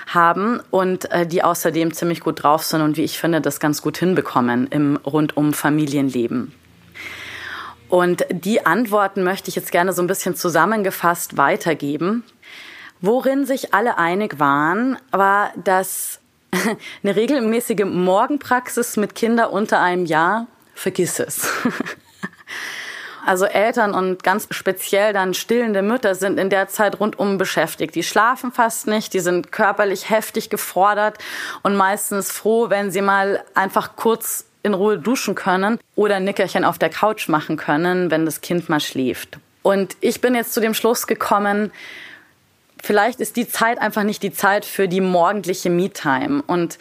haben 0.06 0.60
und 0.70 1.10
äh, 1.10 1.26
die 1.26 1.42
außerdem 1.42 1.92
ziemlich 1.92 2.20
gut 2.20 2.44
drauf 2.44 2.62
sind 2.62 2.82
und 2.82 2.96
wie 2.96 3.04
ich 3.04 3.18
finde, 3.18 3.40
das 3.40 3.58
ganz 3.58 3.82
gut 3.82 3.98
hinbekommen 3.98 4.68
im 4.68 4.96
rundum 5.04 5.52
Familienleben. 5.52 6.52
Und 7.88 8.26
die 8.30 8.66
Antworten 8.66 9.22
möchte 9.22 9.48
ich 9.48 9.56
jetzt 9.56 9.72
gerne 9.72 9.92
so 9.92 10.02
ein 10.02 10.06
bisschen 10.06 10.34
zusammengefasst 10.34 11.36
weitergeben. 11.36 12.24
Worin 13.00 13.46
sich 13.46 13.74
alle 13.74 13.98
einig 13.98 14.38
waren, 14.40 14.98
war, 15.10 15.52
dass 15.56 16.20
eine 17.02 17.16
regelmäßige 17.16 17.84
Morgenpraxis 17.84 18.96
mit 18.96 19.14
Kindern 19.14 19.50
unter 19.50 19.80
einem 19.80 20.06
Jahr, 20.06 20.46
vergiss 20.74 21.18
es. 21.20 21.48
Also 23.26 23.44
Eltern 23.44 23.92
und 23.92 24.22
ganz 24.22 24.46
speziell 24.52 25.12
dann 25.12 25.34
stillende 25.34 25.82
Mütter 25.82 26.14
sind 26.14 26.38
in 26.38 26.48
der 26.48 26.68
Zeit 26.68 27.00
rundum 27.00 27.38
beschäftigt. 27.38 27.96
Die 27.96 28.04
schlafen 28.04 28.52
fast 28.52 28.86
nicht, 28.86 29.12
die 29.14 29.18
sind 29.18 29.50
körperlich 29.50 30.08
heftig 30.08 30.48
gefordert 30.48 31.18
und 31.64 31.74
meistens 31.74 32.30
froh, 32.30 32.70
wenn 32.70 32.92
sie 32.92 33.02
mal 33.02 33.42
einfach 33.52 33.96
kurz 33.96 34.44
in 34.66 34.74
Ruhe 34.74 34.98
duschen 34.98 35.34
können 35.34 35.78
oder 35.94 36.20
Nickerchen 36.20 36.64
auf 36.64 36.78
der 36.78 36.90
Couch 36.90 37.28
machen 37.28 37.56
können, 37.56 38.10
wenn 38.10 38.26
das 38.26 38.42
Kind 38.42 38.68
mal 38.68 38.80
schläft. 38.80 39.38
Und 39.62 39.96
ich 40.00 40.20
bin 40.20 40.34
jetzt 40.34 40.52
zu 40.52 40.60
dem 40.60 40.74
Schluss 40.74 41.06
gekommen, 41.06 41.72
vielleicht 42.82 43.20
ist 43.20 43.36
die 43.36 43.48
Zeit 43.48 43.80
einfach 43.80 44.02
nicht 44.02 44.22
die 44.22 44.32
Zeit 44.32 44.64
für 44.64 44.88
die 44.88 45.00
morgendliche 45.00 45.70
Me-Time. 45.70 46.42
Und 46.46 46.78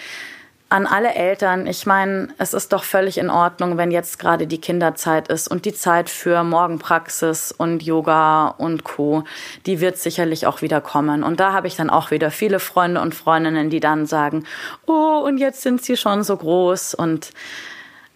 an 0.69 0.87
alle 0.87 1.13
Eltern, 1.13 1.67
ich 1.67 1.85
meine, 1.85 2.29
es 2.37 2.53
ist 2.53 2.73
doch 2.73 2.83
völlig 2.83 3.17
in 3.17 3.29
Ordnung, 3.29 3.77
wenn 3.77 3.91
jetzt 3.91 4.19
gerade 4.19 4.47
die 4.47 4.59
Kinderzeit 4.59 5.27
ist 5.27 5.47
und 5.47 5.65
die 5.65 5.73
Zeit 5.73 6.09
für 6.09 6.43
Morgenpraxis 6.43 7.51
und 7.51 7.83
Yoga 7.83 8.47
und 8.57 8.83
Co, 8.83 9.23
die 9.65 9.79
wird 9.79 9.97
sicherlich 9.97 10.47
auch 10.47 10.61
wieder 10.61 10.81
kommen. 10.81 11.23
Und 11.23 11.39
da 11.39 11.53
habe 11.53 11.67
ich 11.67 11.75
dann 11.75 11.89
auch 11.89 12.11
wieder 12.11 12.31
viele 12.31 12.59
Freunde 12.59 12.99
und 12.99 13.13
Freundinnen, 13.13 13.69
die 13.69 13.79
dann 13.79 14.05
sagen, 14.05 14.45
oh, 14.87 15.23
und 15.25 15.37
jetzt 15.37 15.61
sind 15.61 15.83
sie 15.83 15.97
schon 15.97 16.23
so 16.23 16.35
groß 16.35 16.95
und 16.95 17.31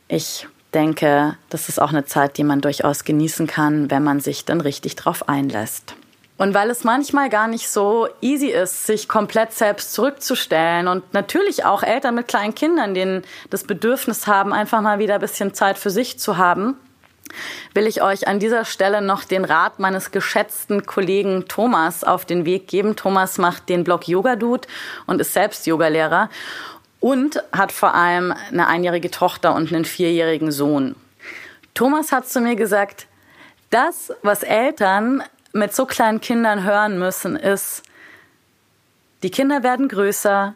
ich 0.10 0.48
denke, 0.74 1.38
das 1.50 1.70
ist 1.70 1.82
auch 1.82 1.90
eine 1.90 2.04
Zeit, 2.04 2.38
die 2.38 2.44
man 2.44 2.62
durchaus 2.62 3.06
genießen 3.06 3.48
kann, 3.48 3.90
wenn 3.90 4.04
man 4.04 4.20
sich 4.20 4.44
dann 4.44 4.60
richtig 4.60 4.96
drauf 4.96 5.30
einlässt. 5.30 5.96
Und 6.38 6.54
weil 6.54 6.70
es 6.70 6.84
manchmal 6.84 7.30
gar 7.30 7.48
nicht 7.48 7.70
so 7.70 8.08
easy 8.22 8.48
ist, 8.48 8.86
sich 8.86 9.10
komplett 9.10 9.54
selbst 9.54 9.94
zurückzustellen 9.94 10.88
und 10.88 11.14
natürlich 11.14 11.66
auch 11.66 11.84
Eltern 11.84 12.16
mit 12.16 12.28
kleinen 12.30 12.56
Kindern, 12.56 12.94
denen 12.94 13.24
das 13.50 13.66
Bedürfnis 13.66 14.26
haben, 14.26 14.54
einfach 14.54 14.82
mal 14.82 15.00
wieder 15.00 15.16
ein 15.16 15.22
bisschen 15.22 15.54
Zeit 15.54 15.78
für 15.78 15.90
sich 15.90 16.18
zu 16.18 16.38
haben, 16.38 16.76
will 17.74 17.88
ich 17.88 18.02
euch 18.02 18.28
an 18.28 18.40
dieser 18.40 18.64
Stelle 18.64 19.02
noch 19.02 19.26
den 19.26 19.44
Rat 19.44 19.80
meines 19.80 20.12
geschätzten 20.12 20.86
Kollegen 20.86 21.46
Thomas 21.48 22.06
auf 22.06 22.24
den 22.24 22.46
Weg 22.46 22.68
geben. 22.68 22.96
Thomas 22.96 23.38
macht 23.38 23.68
den 23.68 23.84
Blog 23.84 24.08
Yoga 24.08 24.38
Dude 24.38 24.68
und 25.08 25.20
ist 25.20 25.34
selbst 25.34 25.68
Yogalehrer 25.68 26.30
und 27.00 27.44
hat 27.52 27.72
vor 27.72 27.94
allem 27.94 28.34
eine 28.52 28.68
einjährige 28.68 29.12
Tochter 29.12 29.56
und 29.56 29.72
einen 29.72 29.86
vierjährigen 29.86 30.52
Sohn. 30.52 30.96
Thomas 31.74 32.12
hat 32.12 32.28
zu 32.28 32.42
mir 32.42 32.56
gesagt, 32.56 33.08
das, 33.70 34.12
was 34.22 34.44
Eltern 34.44 35.24
mit 35.54 35.74
so 35.74 35.86
kleinen 35.86 36.22
Kindern 36.22 36.64
hören 36.64 37.00
müssen, 37.00 37.36
ist, 37.36 37.84
die 39.24 39.32
Kinder 39.32 39.64
werden 39.64 39.88
größer 39.88 40.56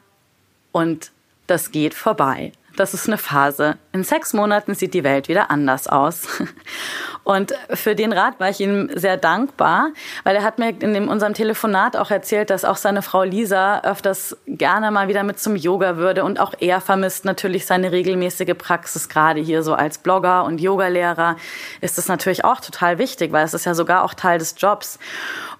und 0.71 1.11
das 1.47 1.71
geht 1.71 1.93
vorbei. 1.93 2.53
Das 2.75 2.95
ist 2.95 3.07
eine 3.07 3.19
Phase. 3.19 3.77
In 3.91 4.03
sechs 4.03 4.33
Monaten 4.33 4.73
sieht 4.73 4.95
die 4.95 5.03
Welt 5.03 5.27
wieder 5.27 5.51
anders 5.51 5.87
aus. 5.87 6.27
Und 7.23 7.53
für 7.69 7.95
den 7.95 8.11
Rat 8.11 8.39
war 8.39 8.49
ich 8.49 8.59
ihm 8.59 8.89
sehr 8.95 9.15
dankbar, 9.15 9.89
weil 10.23 10.35
er 10.35 10.43
hat 10.43 10.57
mir 10.57 10.69
in 10.69 10.93
dem, 10.93 11.07
unserem 11.07 11.35
Telefonat 11.35 11.95
auch 11.95 12.09
erzählt, 12.09 12.49
dass 12.49 12.65
auch 12.65 12.75
seine 12.75 13.03
Frau 13.03 13.23
Lisa 13.23 13.81
öfters 13.81 14.35
gerne 14.47 14.89
mal 14.89 15.07
wieder 15.07 15.23
mit 15.23 15.39
zum 15.39 15.55
Yoga 15.55 15.97
würde 15.97 16.23
und 16.23 16.39
auch 16.39 16.53
er 16.59 16.81
vermisst 16.81 17.25
natürlich 17.25 17.67
seine 17.67 17.91
regelmäßige 17.91 18.55
Praxis. 18.57 19.07
Gerade 19.07 19.39
hier 19.39 19.61
so 19.61 19.75
als 19.75 19.99
Blogger 19.99 20.43
und 20.43 20.59
Yogalehrer 20.59 21.37
ist 21.79 21.99
das 21.99 22.07
natürlich 22.07 22.43
auch 22.43 22.59
total 22.59 22.97
wichtig, 22.97 23.31
weil 23.31 23.45
es 23.45 23.53
ist 23.53 23.65
ja 23.65 23.75
sogar 23.75 24.03
auch 24.03 24.15
Teil 24.15 24.39
des 24.39 24.55
Jobs. 24.57 24.97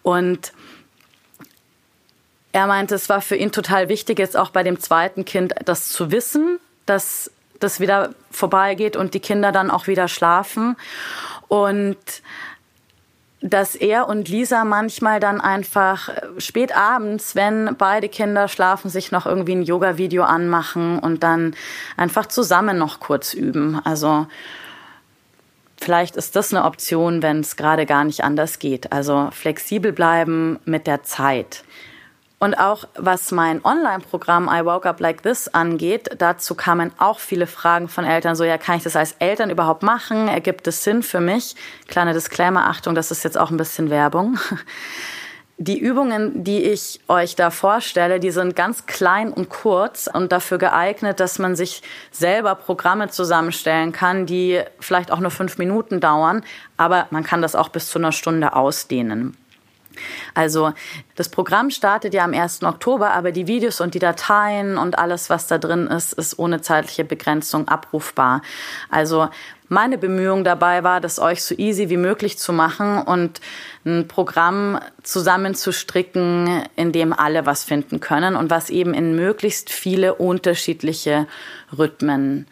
Und 0.01 0.51
er 2.53 2.67
meinte, 2.67 2.95
es 2.95 3.07
war 3.07 3.21
für 3.21 3.35
ihn 3.35 3.51
total 3.51 3.87
wichtig, 3.87 4.19
jetzt 4.19 4.35
auch 4.35 4.49
bei 4.49 4.63
dem 4.63 4.79
zweiten 4.79 5.25
Kind 5.25 5.53
das 5.65 5.89
zu 5.89 6.11
wissen, 6.11 6.59
dass 6.85 7.31
das 7.59 7.79
wieder 7.79 8.13
vorbeigeht 8.31 8.95
und 8.95 9.13
die 9.13 9.19
Kinder 9.19 9.51
dann 9.51 9.71
auch 9.71 9.87
wieder 9.87 10.07
schlafen. 10.07 10.75
Und 11.47 11.97
dass 13.43 13.75
er 13.75 14.07
und 14.07 14.29
Lisa 14.29 14.63
manchmal 14.63 15.19
dann 15.19 15.41
einfach 15.41 16.09
spät 16.37 16.75
abends, 16.75 17.35
wenn 17.35 17.75
beide 17.77 18.07
Kinder 18.07 18.47
schlafen, 18.47 18.89
sich 18.89 19.11
noch 19.11 19.25
irgendwie 19.25 19.55
ein 19.55 19.63
Yoga-Video 19.63 20.23
anmachen 20.23 20.97
und 20.97 21.23
dann 21.23 21.53
einfach 21.97 22.27
zusammen 22.27 22.77
noch 22.77 23.01
kurz 23.01 23.33
üben. 23.33 23.81
Also 23.83 24.27
vielleicht 25.77 26.15
ist 26.15 26.37
das 26.37 26.53
eine 26.53 26.63
Option, 26.63 27.21
wenn 27.21 27.41
es 27.41 27.57
gerade 27.57 27.85
gar 27.85 28.05
nicht 28.05 28.23
anders 28.23 28.59
geht. 28.59 28.93
Also 28.93 29.29
flexibel 29.33 29.91
bleiben 29.91 30.59
mit 30.63 30.87
der 30.87 31.03
Zeit. 31.03 31.65
Und 32.43 32.55
auch 32.55 32.83
was 32.95 33.31
mein 33.31 33.63
Online-Programm 33.63 34.49
I 34.53 34.65
Woke 34.65 34.89
Up 34.89 34.99
Like 34.99 35.23
This 35.23 35.47
angeht, 35.47 36.09
dazu 36.17 36.55
kamen 36.55 36.91
auch 36.97 37.19
viele 37.19 37.47
Fragen 37.47 37.87
von 37.87 38.03
Eltern, 38.03 38.35
so 38.35 38.43
ja, 38.43 38.57
kann 38.57 38.75
ich 38.75 38.83
das 38.83 38.97
als 38.97 39.13
Eltern 39.19 39.49
überhaupt 39.49 39.81
machen? 39.81 40.27
Ergibt 40.27 40.67
es 40.67 40.83
Sinn 40.83 41.03
für 41.03 41.21
mich? 41.21 41.55
Kleine 41.87 42.11
Disclaimer, 42.11 42.67
Achtung, 42.67 42.95
das 42.95 43.11
ist 43.11 43.23
jetzt 43.23 43.37
auch 43.37 43.49
ein 43.49 43.55
bisschen 43.55 43.89
Werbung. 43.89 44.37
Die 45.57 45.79
Übungen, 45.79 46.43
die 46.43 46.63
ich 46.63 46.99
euch 47.07 47.37
da 47.37 47.49
vorstelle, 47.49 48.19
die 48.19 48.31
sind 48.31 48.57
ganz 48.57 48.87
klein 48.87 49.31
und 49.31 49.47
kurz 49.47 50.09
und 50.11 50.31
dafür 50.33 50.57
geeignet, 50.57 51.21
dass 51.21 51.39
man 51.39 51.55
sich 51.55 51.81
selber 52.11 52.55
Programme 52.55 53.07
zusammenstellen 53.09 53.93
kann, 53.93 54.25
die 54.25 54.61
vielleicht 54.81 55.11
auch 55.11 55.19
nur 55.19 55.31
fünf 55.31 55.59
Minuten 55.59 56.01
dauern, 56.01 56.43
aber 56.75 57.07
man 57.11 57.23
kann 57.23 57.41
das 57.41 57.55
auch 57.55 57.69
bis 57.69 57.89
zu 57.89 57.99
einer 57.99 58.11
Stunde 58.11 58.53
ausdehnen. 58.53 59.37
Also 60.33 60.73
das 61.15 61.29
Programm 61.29 61.69
startet 61.69 62.13
ja 62.13 62.23
am 62.23 62.33
1. 62.33 62.63
Oktober, 62.63 63.11
aber 63.11 63.31
die 63.31 63.47
Videos 63.47 63.81
und 63.81 63.93
die 63.93 63.99
Dateien 63.99 64.77
und 64.77 64.97
alles, 64.97 65.29
was 65.29 65.47
da 65.47 65.57
drin 65.57 65.87
ist, 65.87 66.13
ist 66.13 66.39
ohne 66.39 66.61
zeitliche 66.61 67.03
Begrenzung 67.03 67.67
abrufbar. 67.67 68.41
Also 68.89 69.29
meine 69.69 69.97
Bemühung 69.97 70.43
dabei 70.43 70.83
war, 70.83 71.01
das 71.01 71.19
euch 71.19 71.43
so 71.43 71.55
easy 71.55 71.89
wie 71.89 71.97
möglich 71.97 72.37
zu 72.37 72.53
machen 72.53 73.01
und 73.01 73.41
ein 73.85 74.07
Programm 74.07 74.79
zusammenzustricken, 75.01 76.63
in 76.75 76.91
dem 76.91 77.13
alle 77.13 77.45
was 77.45 77.63
finden 77.63 77.99
können 77.99 78.35
und 78.35 78.49
was 78.49 78.69
eben 78.69 78.93
in 78.93 79.15
möglichst 79.15 79.71
viele 79.71 80.15
unterschiedliche 80.15 81.27
Rhythmen 81.75 82.47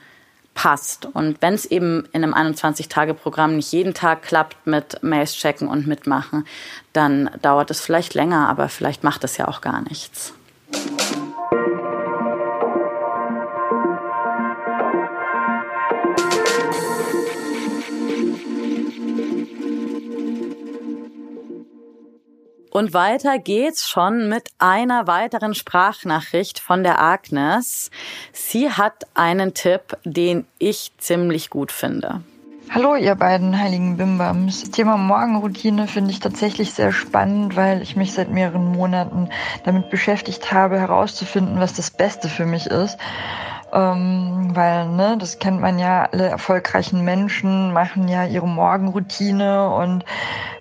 passt. 0.54 1.06
Und 1.06 1.42
wenn 1.42 1.54
es 1.54 1.66
eben 1.66 2.08
in 2.12 2.24
einem 2.24 2.34
21-Tage-Programm 2.34 3.56
nicht 3.56 3.72
jeden 3.72 3.94
Tag 3.94 4.22
klappt 4.24 4.68
mit 4.68 5.02
Mails 5.02 5.34
checken 5.34 5.68
und 5.68 5.88
mitmachen, 5.88 6.46
dann 6.94 7.30
dauert 7.42 7.72
es 7.72 7.82
vielleicht 7.82 8.14
länger, 8.14 8.50
aber 8.50 8.70
vielleicht 8.70 9.04
macht 9.04 9.24
es 9.24 9.38
ja 9.38 9.48
auch 9.48 9.62
gar 9.62 9.82
nichts. 9.82 10.34
Und 22.72 22.94
weiter 22.94 23.38
geht's 23.38 23.90
schon 23.90 24.30
mit 24.30 24.50
einer 24.58 25.06
weiteren 25.06 25.54
Sprachnachricht 25.54 26.58
von 26.58 26.84
der 26.84 27.02
Agnes. 27.02 27.92
Sie 28.32 28.72
hat 28.72 29.06
einen 29.14 29.54
Tipp, 29.54 29.98
den 30.06 30.46
ich 30.58 30.94
ziemlich 30.98 31.50
gut 31.50 31.74
finde. 31.74 32.22
Hallo, 32.70 32.96
ihr 32.96 33.16
beiden 33.16 33.60
heiligen 33.60 33.98
Bimbams. 33.98 34.72
Thema 34.72 34.96
Morgenroutine 34.96 35.88
finde 35.88 36.12
ich 36.12 36.22
tatsächlich 36.22 36.74
sehr 36.74 36.94
spannend, 36.94 37.58
weil 37.58 37.82
ich 37.82 37.98
mich 37.98 38.14
seit 38.14 38.32
mehreren 38.32 38.72
Monaten 38.72 39.28
damit 39.66 39.90
beschäftigt 39.90 40.54
habe, 40.54 40.80
herauszufinden, 40.80 41.60
was 41.60 41.74
das 41.74 41.92
Beste 41.92 42.30
für 42.30 42.46
mich 42.46 42.68
ist. 42.68 42.98
Ähm, 43.74 44.52
weil, 44.54 44.90
ne, 44.90 45.18
das 45.18 45.40
kennt 45.40 45.62
man 45.62 45.80
ja, 45.80 46.10
alle 46.12 46.28
erfolgreichen 46.28 47.06
Menschen 47.06 47.72
machen 47.72 48.10
ja 48.10 48.26
ihre 48.26 48.48
Morgenroutine 48.48 49.70
und 49.70 50.04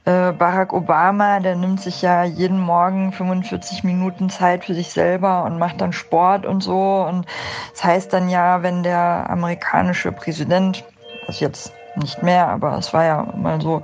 äh, 0.04 0.32
Barack 0.32 0.72
Obama, 0.72 1.40
der 1.40 1.56
nimmt 1.56 1.80
sich 1.80 2.02
ja 2.02 2.24
jeden 2.24 2.60
Morgen 2.60 3.12
45 3.12 3.84
Minuten 3.84 4.30
Zeit 4.30 4.64
für 4.64 4.74
sich 4.74 4.90
selber 4.90 5.44
und 5.44 5.58
macht 5.58 5.80
dann 5.80 5.92
Sport 5.92 6.46
und 6.46 6.62
so. 6.62 7.04
Und 7.08 7.26
das 7.72 7.84
heißt 7.84 8.12
dann 8.12 8.28
ja, 8.28 8.62
wenn 8.62 8.82
der 8.82 9.28
amerikanische 9.28 10.12
Präsident, 10.12 10.84
also 11.26 11.44
jetzt 11.44 11.72
nicht 11.96 12.22
mehr, 12.22 12.48
aber 12.48 12.78
es 12.78 12.94
war 12.94 13.04
ja 13.04 13.26
mal 13.36 13.60
so, 13.60 13.82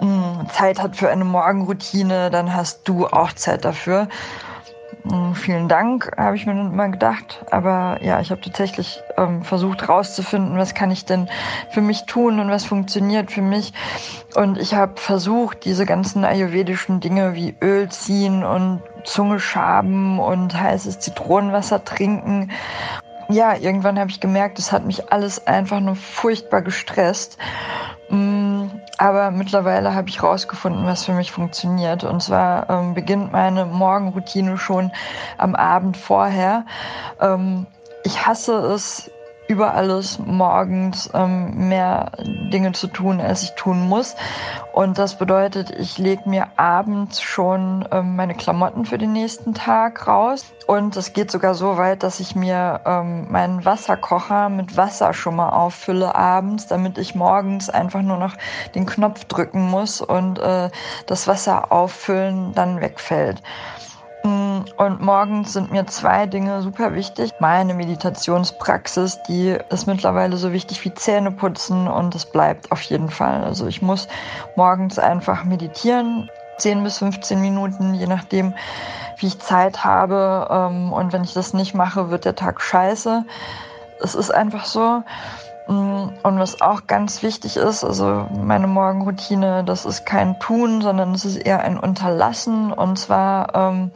mh, 0.00 0.38
hm, 0.40 0.48
Zeit 0.50 0.82
hat 0.82 0.96
für 0.96 1.10
eine 1.10 1.24
Morgenroutine, 1.24 2.30
dann 2.30 2.54
hast 2.54 2.88
du 2.88 3.06
auch 3.06 3.32
Zeit 3.32 3.64
dafür. 3.64 4.08
Hm, 5.04 5.34
vielen 5.34 5.68
Dank, 5.68 6.12
habe 6.16 6.36
ich 6.36 6.46
mir 6.46 6.52
immer 6.52 6.88
gedacht. 6.88 7.44
Aber 7.50 7.98
ja, 8.02 8.20
ich 8.20 8.30
habe 8.30 8.40
tatsächlich 8.40 9.02
ähm, 9.16 9.42
versucht 9.42 9.82
herauszufinden, 9.82 10.56
was 10.56 10.74
kann 10.74 10.90
ich 10.90 11.04
denn 11.04 11.28
für 11.70 11.80
mich 11.80 12.04
tun 12.04 12.38
und 12.38 12.50
was 12.50 12.64
funktioniert 12.64 13.30
für 13.30 13.42
mich. 13.42 13.72
Und 14.36 14.58
ich 14.58 14.74
habe 14.74 15.00
versucht, 15.00 15.64
diese 15.64 15.86
ganzen 15.86 16.24
ayurvedischen 16.24 17.00
Dinge 17.00 17.34
wie 17.34 17.56
Öl 17.60 17.88
ziehen 17.88 18.44
und 18.44 18.80
Zunge 19.04 19.40
schaben 19.40 20.20
und 20.20 20.58
heißes 20.58 21.00
Zitronenwasser 21.00 21.84
trinken 21.84 22.50
ja, 23.32 23.56
irgendwann 23.56 23.98
habe 23.98 24.10
ich 24.10 24.20
gemerkt, 24.20 24.58
es 24.58 24.72
hat 24.72 24.84
mich 24.84 25.10
alles 25.12 25.46
einfach 25.46 25.80
nur 25.80 25.96
furchtbar 25.96 26.62
gestresst. 26.62 27.38
Aber 29.02 29.32
mittlerweile 29.32 29.96
habe 29.96 30.08
ich 30.08 30.22
rausgefunden, 30.22 30.86
was 30.86 31.06
für 31.06 31.12
mich 31.12 31.32
funktioniert. 31.32 32.04
Und 32.04 32.22
zwar 32.22 32.70
ähm, 32.70 32.94
beginnt 32.94 33.32
meine 33.32 33.64
Morgenroutine 33.64 34.56
schon 34.56 34.92
am 35.38 35.56
Abend 35.56 35.96
vorher. 35.96 36.64
Ähm, 37.20 37.66
ich 38.04 38.24
hasse 38.24 38.52
es, 38.58 39.10
über 39.48 39.74
alles 39.74 40.18
morgens 40.18 41.10
ähm, 41.14 41.68
mehr 41.68 42.12
Dinge 42.52 42.72
zu 42.72 42.86
tun, 42.86 43.20
als 43.20 43.42
ich 43.42 43.54
tun 43.54 43.88
muss. 43.88 44.14
Und 44.72 44.98
das 44.98 45.18
bedeutet, 45.18 45.70
ich 45.70 45.98
lege 45.98 46.28
mir 46.28 46.46
abends 46.56 47.20
schon 47.20 47.86
ähm, 47.90 48.16
meine 48.16 48.34
Klamotten 48.34 48.86
für 48.86 48.98
den 48.98 49.12
nächsten 49.12 49.52
Tag 49.52 50.06
raus. 50.06 50.46
Und 50.66 50.96
es 50.96 51.12
geht 51.12 51.30
sogar 51.30 51.54
so 51.54 51.76
weit, 51.76 52.02
dass 52.02 52.20
ich 52.20 52.34
mir 52.34 52.80
ähm, 52.86 53.30
meinen 53.30 53.64
Wasserkocher 53.64 54.48
mit 54.48 54.76
Wasser 54.76 55.12
schon 55.12 55.36
mal 55.36 55.50
auffülle 55.50 56.14
abends, 56.14 56.66
damit 56.68 56.96
ich 56.96 57.14
morgens 57.14 57.68
einfach 57.68 58.02
nur 58.02 58.16
noch 58.16 58.34
den 58.74 58.86
Knopf 58.86 59.24
drücken 59.24 59.68
muss 59.68 60.00
und 60.00 60.38
äh, 60.38 60.70
das 61.06 61.26
Wasser 61.26 61.72
auffüllen 61.72 62.54
dann 62.54 62.80
wegfällt. 62.80 63.42
Und 64.76 65.00
morgens 65.00 65.52
sind 65.52 65.72
mir 65.72 65.86
zwei 65.86 66.26
Dinge 66.26 66.62
super 66.62 66.94
wichtig. 66.94 67.32
Meine 67.40 67.74
Meditationspraxis, 67.74 69.22
die 69.28 69.56
ist 69.70 69.86
mittlerweile 69.86 70.36
so 70.36 70.52
wichtig 70.52 70.84
wie 70.84 70.94
Zähneputzen 70.94 71.88
und 71.88 72.14
es 72.14 72.26
bleibt 72.26 72.72
auf 72.72 72.82
jeden 72.82 73.10
Fall. 73.10 73.44
Also 73.44 73.66
ich 73.66 73.82
muss 73.82 74.08
morgens 74.56 74.98
einfach 74.98 75.44
meditieren, 75.44 76.28
10 76.58 76.82
bis 76.84 76.98
15 76.98 77.40
Minuten, 77.40 77.94
je 77.94 78.06
nachdem, 78.06 78.54
wie 79.18 79.26
ich 79.26 79.38
Zeit 79.38 79.84
habe. 79.84 80.48
Ähm, 80.50 80.92
und 80.92 81.12
wenn 81.12 81.24
ich 81.24 81.34
das 81.34 81.54
nicht 81.54 81.74
mache, 81.74 82.10
wird 82.10 82.24
der 82.24 82.34
Tag 82.34 82.60
scheiße. 82.60 83.24
Es 84.00 84.14
ist 84.14 84.32
einfach 84.32 84.64
so. 84.64 85.02
Mm, 85.68 86.08
und 86.22 86.38
was 86.38 86.60
auch 86.60 86.86
ganz 86.86 87.22
wichtig 87.22 87.56
ist, 87.56 87.84
also 87.84 88.26
meine 88.32 88.66
Morgenroutine, 88.66 89.64
das 89.64 89.86
ist 89.86 90.04
kein 90.04 90.38
Tun, 90.40 90.82
sondern 90.82 91.14
es 91.14 91.24
ist 91.24 91.36
eher 91.36 91.60
ein 91.60 91.78
Unterlassen. 91.78 92.72
Und 92.72 92.98
zwar 92.98 93.54
ähm, 93.54 93.90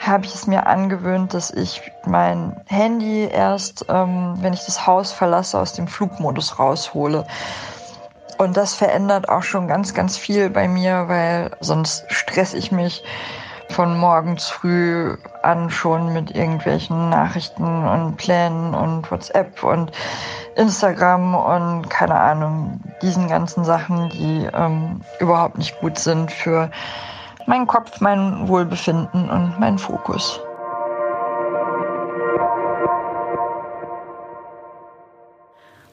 habe 0.00 0.26
ich 0.26 0.34
es 0.34 0.46
mir 0.46 0.66
angewöhnt, 0.66 1.34
dass 1.34 1.50
ich 1.50 1.82
mein 2.06 2.60
Handy 2.66 3.28
erst, 3.30 3.86
ähm, 3.88 4.36
wenn 4.40 4.52
ich 4.52 4.64
das 4.64 4.86
Haus 4.86 5.12
verlasse, 5.12 5.58
aus 5.58 5.72
dem 5.72 5.88
Flugmodus 5.88 6.58
raushole. 6.58 7.26
Und 8.38 8.56
das 8.56 8.74
verändert 8.74 9.28
auch 9.28 9.42
schon 9.42 9.66
ganz, 9.66 9.94
ganz 9.94 10.16
viel 10.16 10.48
bei 10.48 10.68
mir, 10.68 11.08
weil 11.08 11.50
sonst 11.60 12.04
stress 12.08 12.54
ich 12.54 12.70
mich 12.70 13.02
von 13.70 13.98
morgens 13.98 14.46
früh 14.46 15.16
an 15.42 15.70
schon 15.70 16.12
mit 16.12 16.34
irgendwelchen 16.34 17.10
Nachrichten 17.10 17.86
und 17.86 18.16
Plänen 18.16 18.74
und 18.74 19.10
WhatsApp 19.10 19.62
und 19.62 19.92
Instagram 20.56 21.34
und 21.34 21.90
keine 21.90 22.14
Ahnung, 22.14 22.80
diesen 23.02 23.28
ganzen 23.28 23.64
Sachen, 23.64 24.08
die 24.10 24.48
ähm, 24.52 25.02
überhaupt 25.20 25.58
nicht 25.58 25.78
gut 25.80 25.98
sind 25.98 26.32
für 26.32 26.70
meinen 27.48 27.66
Kopf, 27.66 28.00
mein 28.00 28.46
Wohlbefinden 28.46 29.30
und 29.30 29.58
meinen 29.58 29.78
Fokus. 29.78 30.40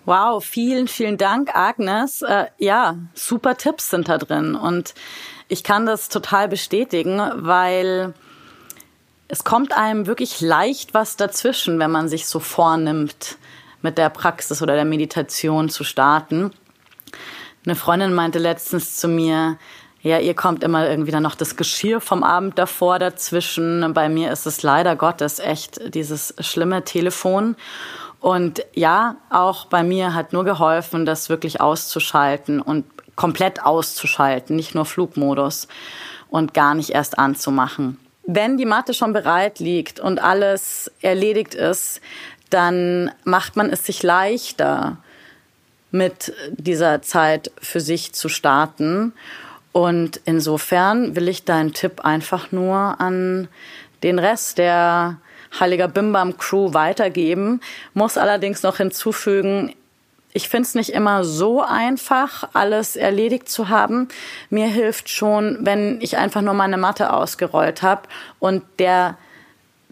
Wow, 0.03 0.43
vielen, 0.43 0.87
vielen 0.87 1.17
Dank, 1.17 1.55
Agnes. 1.55 2.21
Äh, 2.21 2.45
ja, 2.59 2.97
super 3.15 3.57
Tipps 3.57 3.89
sind 3.89 4.07
da 4.07 4.19
drin 4.19 4.53
und 4.53 4.93
ich 5.47 5.63
kann 5.63 5.87
das 5.87 6.09
total 6.09 6.47
bestätigen, 6.47 7.19
weil 7.35 8.13
es 9.27 9.43
kommt 9.43 9.75
einem 9.75 10.05
wirklich 10.05 10.41
leicht 10.41 10.93
was 10.93 11.15
dazwischen, 11.15 11.79
wenn 11.79 11.89
man 11.89 12.09
sich 12.09 12.27
so 12.27 12.39
vornimmt, 12.39 13.37
mit 13.81 13.97
der 13.97 14.09
Praxis 14.09 14.61
oder 14.61 14.75
der 14.75 14.85
Meditation 14.85 15.69
zu 15.69 15.83
starten. 15.83 16.51
Eine 17.65 17.75
Freundin 17.75 18.13
meinte 18.13 18.39
letztens 18.39 18.97
zu 18.97 19.07
mir, 19.07 19.57
ja, 20.05 20.19
ihr 20.19 20.35
kommt 20.35 20.63
immer 20.63 20.87
irgendwie 20.87 21.09
dann 21.09 21.23
noch 21.23 21.33
das 21.33 21.55
Geschirr 21.55 21.99
vom 21.99 22.23
Abend 22.23 22.59
davor 22.59 22.99
dazwischen. 22.99 23.91
Bei 23.95 24.07
mir 24.07 24.31
ist 24.31 24.45
es 24.45 24.61
leider 24.61 24.95
Gottes 24.95 25.39
echt 25.39 25.95
dieses 25.95 26.35
schlimme 26.39 26.83
Telefon. 26.83 27.55
Und 28.19 28.63
ja, 28.75 29.15
auch 29.31 29.65
bei 29.65 29.81
mir 29.81 30.13
hat 30.13 30.31
nur 30.31 30.43
geholfen, 30.43 31.07
das 31.07 31.27
wirklich 31.29 31.59
auszuschalten 31.59 32.61
und 32.61 32.85
komplett 33.15 33.63
auszuschalten, 33.63 34.55
nicht 34.55 34.75
nur 34.75 34.85
Flugmodus 34.85 35.67
und 36.29 36.53
gar 36.53 36.75
nicht 36.75 36.91
erst 36.91 37.17
anzumachen. 37.17 37.97
Wenn 38.27 38.57
die 38.57 38.65
Matte 38.65 38.93
schon 38.93 39.11
bereit 39.11 39.57
liegt 39.57 39.99
und 39.99 40.19
alles 40.21 40.91
erledigt 41.01 41.55
ist, 41.55 41.99
dann 42.51 43.09
macht 43.23 43.55
man 43.55 43.71
es 43.71 43.83
sich 43.87 44.03
leichter, 44.03 44.97
mit 45.89 46.33
dieser 46.51 47.01
Zeit 47.01 47.51
für 47.59 47.79
sich 47.79 48.13
zu 48.13 48.29
starten 48.29 49.13
und 49.75 50.21
insofern 50.23 51.17
will 51.17 51.27
ich 51.27 51.43
deinen 51.43 51.73
Tipp 51.73 51.99
einfach 52.05 52.53
nur 52.53 53.01
an 53.01 53.49
den 54.03 54.19
Rest 54.19 54.57
der 54.57 55.17
Heiliger 55.59 55.89
Bimbam 55.89 56.37
Crew 56.37 56.73
weitergeben, 56.73 57.59
muss 57.93 58.17
allerdings 58.17 58.63
noch 58.63 58.77
hinzufügen, 58.77 59.75
ich 60.31 60.47
finde 60.47 60.67
es 60.67 60.75
nicht 60.75 60.91
immer 60.91 61.25
so 61.25 61.61
einfach, 61.61 62.47
alles 62.53 62.95
erledigt 62.95 63.49
zu 63.49 63.67
haben. 63.67 64.07
Mir 64.49 64.67
hilft 64.67 65.09
schon, 65.09 65.57
wenn 65.59 65.99
ich 65.99 66.17
einfach 66.17 66.41
nur 66.41 66.53
meine 66.53 66.77
Matte 66.77 67.11
ausgerollt 67.11 67.81
habe 67.81 68.03
und 68.39 68.63
der 68.79 69.17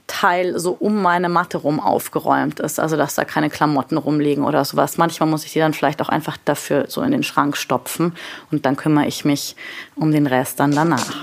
Teil 0.07 0.59
so 0.59 0.75
um 0.79 1.01
meine 1.01 1.29
Matte 1.29 1.57
rum 1.57 1.79
aufgeräumt 1.79 2.59
ist, 2.59 2.79
also 2.79 2.97
dass 2.97 3.15
da 3.15 3.25
keine 3.25 3.49
Klamotten 3.49 3.97
rumliegen 3.97 4.43
oder 4.43 4.63
sowas. 4.65 4.97
Manchmal 4.97 5.29
muss 5.29 5.45
ich 5.45 5.53
die 5.53 5.59
dann 5.59 5.73
vielleicht 5.73 6.01
auch 6.01 6.09
einfach 6.09 6.37
dafür 6.45 6.85
so 6.87 7.01
in 7.01 7.11
den 7.11 7.23
Schrank 7.23 7.57
stopfen 7.57 8.13
und 8.51 8.65
dann 8.65 8.75
kümmere 8.75 9.07
ich 9.07 9.25
mich 9.25 9.55
um 9.95 10.11
den 10.11 10.27
Rest 10.27 10.59
dann 10.59 10.71
danach. 10.71 11.13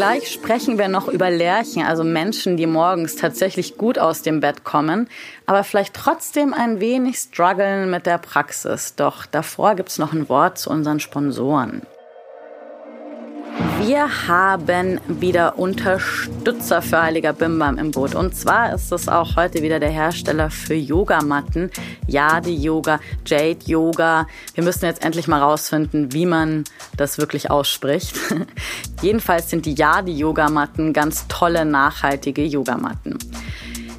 Gleich 0.00 0.30
sprechen 0.30 0.78
wir 0.78 0.88
noch 0.88 1.08
über 1.08 1.30
Lerchen, 1.30 1.84
also 1.84 2.04
Menschen, 2.04 2.56
die 2.56 2.66
morgens 2.66 3.16
tatsächlich 3.16 3.76
gut 3.76 3.98
aus 3.98 4.22
dem 4.22 4.40
Bett 4.40 4.64
kommen, 4.64 5.10
aber 5.44 5.62
vielleicht 5.62 5.92
trotzdem 5.92 6.54
ein 6.54 6.80
wenig 6.80 7.18
strugglen 7.18 7.90
mit 7.90 8.06
der 8.06 8.16
Praxis. 8.16 8.94
Doch 8.94 9.26
davor 9.26 9.74
gibt 9.74 9.90
es 9.90 9.98
noch 9.98 10.14
ein 10.14 10.30
Wort 10.30 10.56
zu 10.56 10.70
unseren 10.70 11.00
Sponsoren. 11.00 11.82
Wir 13.80 14.28
haben 14.28 15.00
wieder 15.08 15.58
Unterstützer 15.58 16.82
für 16.82 17.02
Heiliger 17.02 17.32
Bimbam 17.32 17.78
im 17.78 17.90
Boot. 17.90 18.14
Und 18.14 18.34
zwar 18.34 18.72
ist 18.74 18.92
es 18.92 19.08
auch 19.08 19.36
heute 19.36 19.62
wieder 19.62 19.80
der 19.80 19.90
Hersteller 19.90 20.50
für 20.50 20.74
Yogamatten. 20.74 21.70
Yadi 22.06 22.54
Yoga, 22.54 23.00
Jade 23.26 23.64
Yoga. 23.66 24.26
Wir 24.54 24.64
müssen 24.64 24.84
jetzt 24.84 25.04
endlich 25.04 25.28
mal 25.28 25.40
rausfinden, 25.40 26.12
wie 26.12 26.26
man 26.26 26.64
das 26.96 27.18
wirklich 27.18 27.50
ausspricht. 27.50 28.16
Jedenfalls 29.02 29.50
sind 29.50 29.66
die 29.66 29.74
Yadi 29.74 30.12
Yogamatten 30.12 30.92
ganz 30.92 31.26
tolle, 31.28 31.64
nachhaltige 31.64 32.44
Yogamatten. 32.44 33.18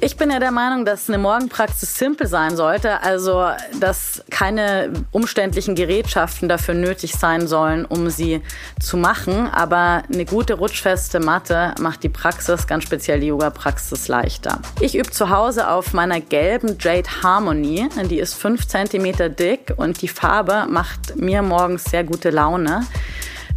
Ich 0.04 0.16
bin 0.16 0.32
ja 0.32 0.40
der 0.40 0.50
Meinung, 0.50 0.84
dass 0.84 1.08
eine 1.08 1.16
Morgenpraxis 1.16 1.96
simpel 1.96 2.26
sein 2.26 2.56
sollte, 2.56 3.04
also 3.04 3.50
dass 3.78 4.24
keine 4.30 4.92
umständlichen 5.12 5.76
Gerätschaften 5.76 6.48
dafür 6.48 6.74
nötig 6.74 7.12
sein 7.12 7.46
sollen, 7.46 7.84
um 7.84 8.10
sie 8.10 8.42
zu 8.80 8.96
machen. 8.96 9.46
Aber 9.46 10.02
eine 10.12 10.24
gute 10.24 10.54
rutschfeste 10.54 11.20
Matte 11.20 11.76
macht 11.78 12.02
die 12.02 12.08
Praxis, 12.08 12.66
ganz 12.66 12.82
speziell 12.82 13.20
die 13.20 13.28
Yoga-Praxis, 13.28 14.08
leichter. 14.08 14.58
Ich 14.80 14.96
übe 14.96 15.12
zu 15.12 15.30
Hause 15.30 15.68
auf 15.68 15.92
meiner 15.92 16.20
gelben 16.20 16.78
Jade 16.80 17.08
Harmony. 17.22 17.88
Die 18.10 18.18
ist 18.18 18.34
5 18.34 18.66
cm 18.66 19.36
dick 19.36 19.72
und 19.76 20.02
die 20.02 20.08
Farbe 20.08 20.66
macht 20.68 21.14
mir 21.14 21.42
morgens 21.42 21.84
sehr 21.84 22.02
gute 22.02 22.30
Laune. 22.30 22.84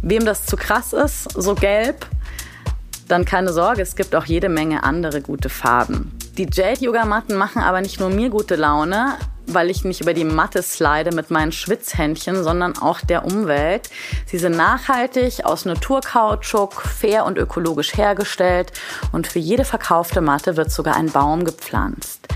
Wem 0.00 0.24
das 0.24 0.46
zu 0.46 0.56
krass 0.56 0.92
ist, 0.92 1.24
so 1.32 1.56
gelb, 1.56 2.06
dann 3.08 3.24
keine 3.24 3.52
Sorge, 3.52 3.82
es 3.82 3.96
gibt 3.96 4.14
auch 4.14 4.26
jede 4.26 4.48
Menge 4.48 4.84
andere 4.84 5.20
gute 5.22 5.48
Farben. 5.48 6.16
Die 6.38 6.48
Jade-Yoga-Matten 6.52 7.34
machen 7.34 7.62
aber 7.62 7.80
nicht 7.80 7.98
nur 7.98 8.10
mir 8.10 8.28
gute 8.28 8.56
Laune, 8.56 9.14
weil 9.46 9.70
ich 9.70 9.84
nicht 9.84 10.02
über 10.02 10.12
die 10.12 10.26
Matte 10.26 10.62
slide 10.62 11.14
mit 11.14 11.30
meinen 11.30 11.50
Schwitzhändchen, 11.50 12.44
sondern 12.44 12.76
auch 12.76 13.00
der 13.00 13.24
Umwelt. 13.24 13.88
Sie 14.26 14.36
sind 14.36 14.54
nachhaltig, 14.54 15.46
aus 15.46 15.64
Naturkautschuk, 15.64 16.74
fair 16.82 17.24
und 17.24 17.38
ökologisch 17.38 17.96
hergestellt 17.96 18.70
und 19.12 19.26
für 19.26 19.38
jede 19.38 19.64
verkaufte 19.64 20.20
Matte 20.20 20.58
wird 20.58 20.70
sogar 20.70 20.96
ein 20.96 21.10
Baum 21.10 21.46
gepflanzt. 21.46 22.28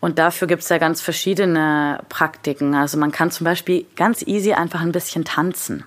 Und 0.00 0.18
dafür 0.18 0.46
gibt's 0.46 0.68
ja 0.68 0.76
ganz 0.76 1.00
verschiedene 1.00 2.00
Praktiken. 2.10 2.74
Also 2.74 2.98
man 2.98 3.12
kann 3.12 3.30
zum 3.30 3.46
Beispiel 3.46 3.86
ganz 3.96 4.20
easy 4.20 4.52
einfach 4.52 4.82
ein 4.82 4.92
bisschen 4.92 5.24
tanzen. 5.24 5.84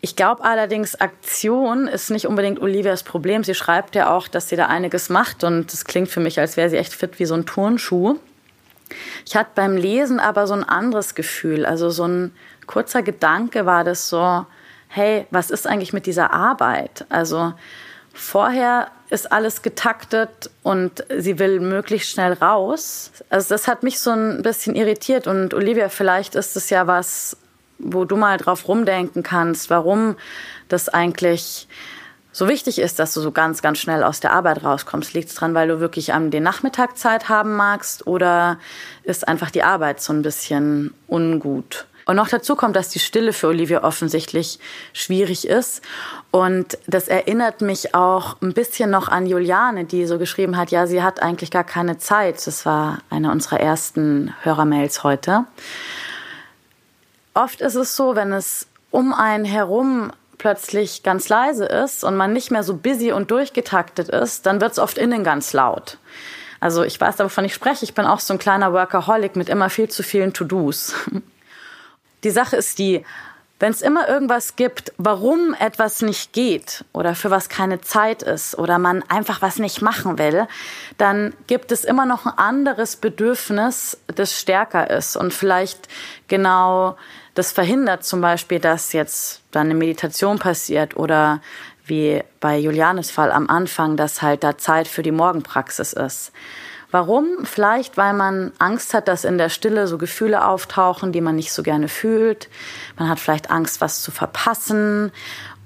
Ich 0.00 0.14
glaube 0.14 0.44
allerdings, 0.44 0.94
Aktion 1.00 1.88
ist 1.88 2.10
nicht 2.10 2.28
unbedingt 2.28 2.62
Olivias 2.62 3.02
Problem. 3.02 3.42
Sie 3.42 3.56
schreibt 3.56 3.96
ja 3.96 4.14
auch, 4.16 4.28
dass 4.28 4.48
sie 4.48 4.56
da 4.56 4.66
einiges 4.66 5.08
macht 5.08 5.42
und 5.42 5.74
es 5.74 5.84
klingt 5.84 6.10
für 6.10 6.20
mich, 6.20 6.38
als 6.38 6.56
wäre 6.56 6.70
sie 6.70 6.76
echt 6.76 6.94
fit 6.94 7.18
wie 7.18 7.24
so 7.24 7.34
ein 7.34 7.44
Turnschuh. 7.44 8.20
Ich 9.26 9.36
hatte 9.36 9.50
beim 9.54 9.76
Lesen 9.76 10.20
aber 10.20 10.46
so 10.46 10.54
ein 10.54 10.64
anderes 10.64 11.14
Gefühl. 11.14 11.66
Also 11.66 11.90
so 11.90 12.06
ein 12.06 12.32
kurzer 12.66 13.02
Gedanke 13.02 13.66
war 13.66 13.84
das 13.84 14.08
so, 14.08 14.46
hey, 14.88 15.26
was 15.30 15.50
ist 15.50 15.66
eigentlich 15.66 15.92
mit 15.92 16.06
dieser 16.06 16.32
Arbeit? 16.32 17.06
Also 17.08 17.54
vorher 18.12 18.88
ist 19.10 19.30
alles 19.30 19.62
getaktet 19.62 20.50
und 20.62 21.04
sie 21.18 21.38
will 21.38 21.60
möglichst 21.60 22.10
schnell 22.10 22.32
raus. 22.32 23.12
Also 23.30 23.54
das 23.54 23.68
hat 23.68 23.82
mich 23.82 24.00
so 24.00 24.10
ein 24.10 24.42
bisschen 24.42 24.74
irritiert 24.74 25.26
und 25.26 25.54
Olivia, 25.54 25.88
vielleicht 25.88 26.34
ist 26.34 26.56
es 26.56 26.70
ja 26.70 26.86
was, 26.86 27.36
wo 27.78 28.04
du 28.04 28.16
mal 28.16 28.38
drauf 28.38 28.68
rumdenken 28.68 29.22
kannst, 29.22 29.68
warum 29.70 30.16
das 30.68 30.88
eigentlich 30.88 31.68
so 32.32 32.48
wichtig 32.48 32.78
ist, 32.78 32.98
dass 32.98 33.14
du 33.14 33.20
so 33.20 33.30
ganz, 33.30 33.62
ganz 33.62 33.78
schnell 33.78 34.02
aus 34.02 34.20
der 34.20 34.32
Arbeit 34.32 34.64
rauskommst? 34.64 35.12
Liegt 35.12 35.28
es 35.28 35.34
dran, 35.34 35.54
weil 35.54 35.68
du 35.68 35.80
wirklich 35.80 36.14
am 36.14 36.30
den 36.30 36.42
Nachmittag 36.42 36.96
Zeit 36.96 37.28
haben 37.28 37.54
magst 37.54 38.06
oder 38.06 38.58
ist 39.04 39.28
einfach 39.28 39.50
die 39.50 39.62
Arbeit 39.62 40.00
so 40.00 40.12
ein 40.12 40.22
bisschen 40.22 40.94
ungut? 41.06 41.86
Und 42.04 42.16
noch 42.16 42.28
dazu 42.28 42.56
kommt, 42.56 42.74
dass 42.74 42.88
die 42.88 42.98
Stille 42.98 43.32
für 43.32 43.48
Olivia 43.48 43.84
offensichtlich 43.84 44.58
schwierig 44.92 45.46
ist. 45.46 45.82
Und 46.30 46.78
das 46.86 47.06
erinnert 47.06 47.60
mich 47.60 47.94
auch 47.94 48.36
ein 48.42 48.54
bisschen 48.54 48.90
noch 48.90 49.08
an 49.08 49.26
Juliane, 49.26 49.84
die 49.84 50.06
so 50.06 50.18
geschrieben 50.18 50.56
hat, 50.56 50.70
ja, 50.70 50.86
sie 50.86 51.02
hat 51.02 51.22
eigentlich 51.22 51.50
gar 51.50 51.64
keine 51.64 51.98
Zeit. 51.98 52.44
Das 52.46 52.66
war 52.66 52.98
eine 53.10 53.30
unserer 53.30 53.60
ersten 53.60 54.34
Hörermails 54.42 55.04
heute. 55.04 55.44
Oft 57.34 57.60
ist 57.60 57.76
es 57.76 57.96
so, 57.96 58.16
wenn 58.16 58.32
es 58.32 58.66
um 58.90 59.14
einen 59.14 59.44
herum 59.44 60.12
plötzlich 60.42 61.04
ganz 61.04 61.28
leise 61.28 61.66
ist 61.66 62.02
und 62.02 62.16
man 62.16 62.32
nicht 62.32 62.50
mehr 62.50 62.64
so 62.64 62.74
busy 62.74 63.12
und 63.12 63.30
durchgetaktet 63.30 64.08
ist, 64.08 64.44
dann 64.44 64.60
wird 64.60 64.72
es 64.72 64.80
oft 64.80 64.98
innen 64.98 65.22
ganz 65.22 65.52
laut. 65.52 65.98
Also 66.58 66.82
ich 66.82 67.00
weiß, 67.00 67.20
wovon 67.20 67.44
ich 67.44 67.54
spreche. 67.54 67.84
Ich 67.84 67.94
bin 67.94 68.06
auch 68.06 68.18
so 68.18 68.32
ein 68.32 68.40
kleiner 68.40 68.72
Workaholic 68.72 69.36
mit 69.36 69.48
immer 69.48 69.70
viel 69.70 69.88
zu 69.88 70.02
vielen 70.02 70.32
To-Dos. 70.32 70.94
Die 72.24 72.30
Sache 72.30 72.56
ist 72.56 72.80
die, 72.80 73.04
wenn 73.60 73.70
es 73.70 73.82
immer 73.82 74.08
irgendwas 74.08 74.56
gibt, 74.56 74.92
warum 74.98 75.54
etwas 75.54 76.02
nicht 76.02 76.32
geht 76.32 76.84
oder 76.92 77.14
für 77.14 77.30
was 77.30 77.48
keine 77.48 77.80
Zeit 77.80 78.24
ist 78.24 78.58
oder 78.58 78.78
man 78.78 79.04
einfach 79.08 79.42
was 79.42 79.60
nicht 79.60 79.80
machen 79.80 80.18
will, 80.18 80.48
dann 80.98 81.34
gibt 81.46 81.70
es 81.70 81.84
immer 81.84 82.04
noch 82.04 82.26
ein 82.26 82.36
anderes 82.36 82.96
Bedürfnis, 82.96 83.96
das 84.08 84.36
stärker 84.36 84.90
ist 84.90 85.16
und 85.16 85.32
vielleicht 85.32 85.86
genau 86.26 86.96
das 87.34 87.52
verhindert 87.52 88.04
zum 88.04 88.20
Beispiel, 88.20 88.58
dass 88.58 88.92
jetzt 88.92 89.42
dann 89.50 89.66
eine 89.66 89.74
Meditation 89.74 90.38
passiert 90.38 90.96
oder 90.96 91.40
wie 91.84 92.22
bei 92.40 92.58
Julianes 92.58 93.10
Fall 93.10 93.32
am 93.32 93.48
Anfang, 93.48 93.96
dass 93.96 94.22
halt 94.22 94.44
da 94.44 94.58
Zeit 94.58 94.86
für 94.88 95.02
die 95.02 95.10
Morgenpraxis 95.10 95.92
ist. 95.92 96.32
Warum? 96.90 97.44
Vielleicht, 97.44 97.96
weil 97.96 98.12
man 98.12 98.52
Angst 98.58 98.92
hat, 98.92 99.08
dass 99.08 99.24
in 99.24 99.38
der 99.38 99.48
Stille 99.48 99.86
so 99.86 99.96
Gefühle 99.96 100.46
auftauchen, 100.46 101.10
die 101.10 101.22
man 101.22 101.36
nicht 101.36 101.52
so 101.52 101.62
gerne 101.62 101.88
fühlt. 101.88 102.50
Man 102.98 103.08
hat 103.08 103.18
vielleicht 103.18 103.50
Angst, 103.50 103.80
was 103.80 104.02
zu 104.02 104.10
verpassen. 104.10 105.10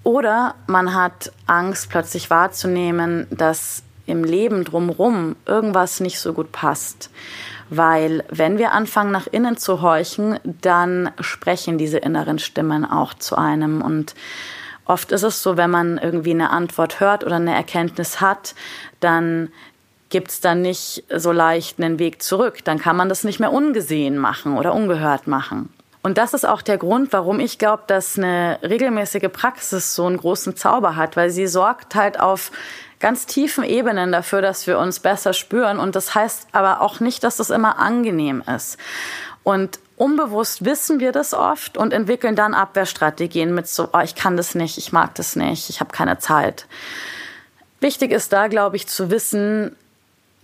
Oder 0.04 0.54
man 0.68 0.94
hat 0.94 1.32
Angst, 1.46 1.90
plötzlich 1.90 2.30
wahrzunehmen, 2.30 3.26
dass 3.30 3.82
im 4.06 4.22
Leben 4.22 4.64
drumherum 4.64 5.34
irgendwas 5.46 5.98
nicht 5.98 6.20
so 6.20 6.32
gut 6.32 6.52
passt. 6.52 7.10
Weil 7.68 8.24
wenn 8.28 8.58
wir 8.58 8.72
anfangen, 8.72 9.10
nach 9.10 9.26
innen 9.26 9.56
zu 9.56 9.82
horchen, 9.82 10.38
dann 10.44 11.10
sprechen 11.20 11.78
diese 11.78 11.98
inneren 11.98 12.38
Stimmen 12.38 12.84
auch 12.84 13.14
zu 13.14 13.36
einem. 13.36 13.82
Und 13.82 14.14
oft 14.84 15.12
ist 15.12 15.24
es 15.24 15.42
so, 15.42 15.56
wenn 15.56 15.70
man 15.70 15.98
irgendwie 15.98 16.30
eine 16.30 16.50
Antwort 16.50 17.00
hört 17.00 17.24
oder 17.24 17.36
eine 17.36 17.54
Erkenntnis 17.54 18.20
hat, 18.20 18.54
dann 19.00 19.50
gibt 20.08 20.30
es 20.30 20.40
dann 20.40 20.62
nicht 20.62 21.04
so 21.12 21.32
leicht 21.32 21.80
einen 21.80 21.98
Weg 21.98 22.22
zurück. 22.22 22.64
Dann 22.64 22.78
kann 22.78 22.96
man 22.96 23.08
das 23.08 23.24
nicht 23.24 23.40
mehr 23.40 23.52
ungesehen 23.52 24.16
machen 24.18 24.56
oder 24.56 24.72
ungehört 24.72 25.26
machen. 25.26 25.70
Und 26.06 26.18
das 26.18 26.34
ist 26.34 26.46
auch 26.46 26.62
der 26.62 26.78
Grund, 26.78 27.12
warum 27.12 27.40
ich 27.40 27.58
glaube, 27.58 27.82
dass 27.88 28.16
eine 28.16 28.60
regelmäßige 28.62 29.28
Praxis 29.32 29.92
so 29.96 30.06
einen 30.06 30.18
großen 30.18 30.54
Zauber 30.54 30.94
hat, 30.94 31.16
weil 31.16 31.30
sie 31.30 31.48
sorgt 31.48 31.96
halt 31.96 32.20
auf 32.20 32.52
ganz 33.00 33.26
tiefen 33.26 33.64
Ebenen 33.64 34.12
dafür, 34.12 34.40
dass 34.40 34.68
wir 34.68 34.78
uns 34.78 35.00
besser 35.00 35.32
spüren. 35.32 35.80
Und 35.80 35.96
das 35.96 36.14
heißt 36.14 36.46
aber 36.52 36.80
auch 36.80 37.00
nicht, 37.00 37.24
dass 37.24 37.38
das 37.38 37.50
immer 37.50 37.80
angenehm 37.80 38.40
ist. 38.54 38.78
Und 39.42 39.80
unbewusst 39.96 40.64
wissen 40.64 41.00
wir 41.00 41.10
das 41.10 41.34
oft 41.34 41.76
und 41.76 41.92
entwickeln 41.92 42.36
dann 42.36 42.54
Abwehrstrategien 42.54 43.52
mit 43.52 43.66
so, 43.66 43.88
oh, 43.92 43.98
ich 43.98 44.14
kann 44.14 44.36
das 44.36 44.54
nicht, 44.54 44.78
ich 44.78 44.92
mag 44.92 45.12
das 45.16 45.34
nicht, 45.34 45.70
ich 45.70 45.80
habe 45.80 45.90
keine 45.90 46.20
Zeit. 46.20 46.68
Wichtig 47.80 48.12
ist 48.12 48.32
da, 48.32 48.46
glaube 48.46 48.76
ich, 48.76 48.86
zu 48.86 49.10
wissen, 49.10 49.74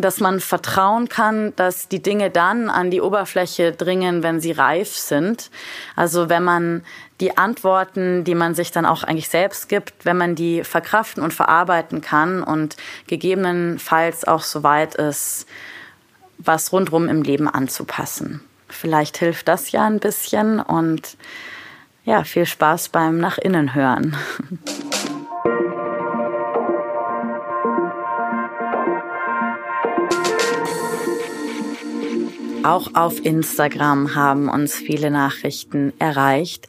dass 0.02 0.20
man 0.20 0.40
vertrauen 0.40 1.08
kann, 1.08 1.54
dass 1.56 1.88
die 1.88 2.02
Dinge 2.02 2.30
dann 2.30 2.68
an 2.68 2.90
die 2.90 3.00
Oberfläche 3.00 3.72
dringen, 3.72 4.22
wenn 4.22 4.40
sie 4.40 4.52
reif 4.52 4.94
sind. 4.94 5.50
Also 5.96 6.28
wenn 6.28 6.44
man 6.44 6.82
die 7.20 7.38
Antworten, 7.38 8.24
die 8.24 8.34
man 8.34 8.54
sich 8.54 8.72
dann 8.72 8.84
auch 8.84 9.04
eigentlich 9.04 9.28
selbst 9.28 9.68
gibt, 9.68 10.04
wenn 10.04 10.16
man 10.16 10.34
die 10.34 10.64
verkraften 10.64 11.22
und 11.22 11.32
verarbeiten 11.32 12.00
kann 12.00 12.42
und 12.42 12.76
gegebenenfalls 13.06 14.26
auch 14.26 14.42
so 14.42 14.62
weit 14.62 14.96
ist, 14.96 15.46
was 16.38 16.72
rundrum 16.72 17.08
im 17.08 17.22
Leben 17.22 17.48
anzupassen. 17.48 18.42
Vielleicht 18.68 19.18
hilft 19.18 19.48
das 19.48 19.70
ja 19.70 19.86
ein 19.86 20.00
bisschen 20.00 20.58
und 20.60 21.16
ja, 22.04 22.24
viel 22.24 22.46
Spaß 22.46 22.88
beim 22.88 23.18
Nach 23.18 23.38
innen 23.38 23.74
hören. 23.74 24.16
Auch 32.64 32.94
auf 32.94 33.24
Instagram 33.24 34.14
haben 34.14 34.48
uns 34.48 34.74
viele 34.74 35.10
Nachrichten 35.10 35.92
erreicht. 35.98 36.68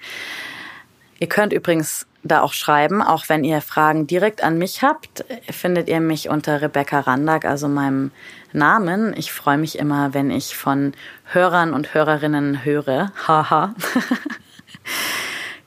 Ihr 1.19 1.27
könnt 1.27 1.53
übrigens 1.53 2.07
da 2.23 2.41
auch 2.41 2.53
schreiben, 2.53 3.01
auch 3.01 3.29
wenn 3.29 3.43
ihr 3.43 3.61
Fragen 3.61 4.07
direkt 4.07 4.43
an 4.43 4.57
mich 4.57 4.81
habt, 4.81 5.23
findet 5.51 5.89
ihr 5.89 5.99
mich 5.99 6.29
unter 6.29 6.61
Rebecca 6.61 7.01
Randack, 7.01 7.45
also 7.45 7.67
meinem 7.67 8.11
Namen. 8.53 9.13
Ich 9.15 9.31
freue 9.31 9.57
mich 9.57 9.77
immer, 9.77 10.13
wenn 10.13 10.31
ich 10.31 10.55
von 10.55 10.93
Hörern 11.25 11.73
und 11.73 11.93
Hörerinnen 11.93 12.65
höre. 12.65 13.11
Haha. 13.27 13.75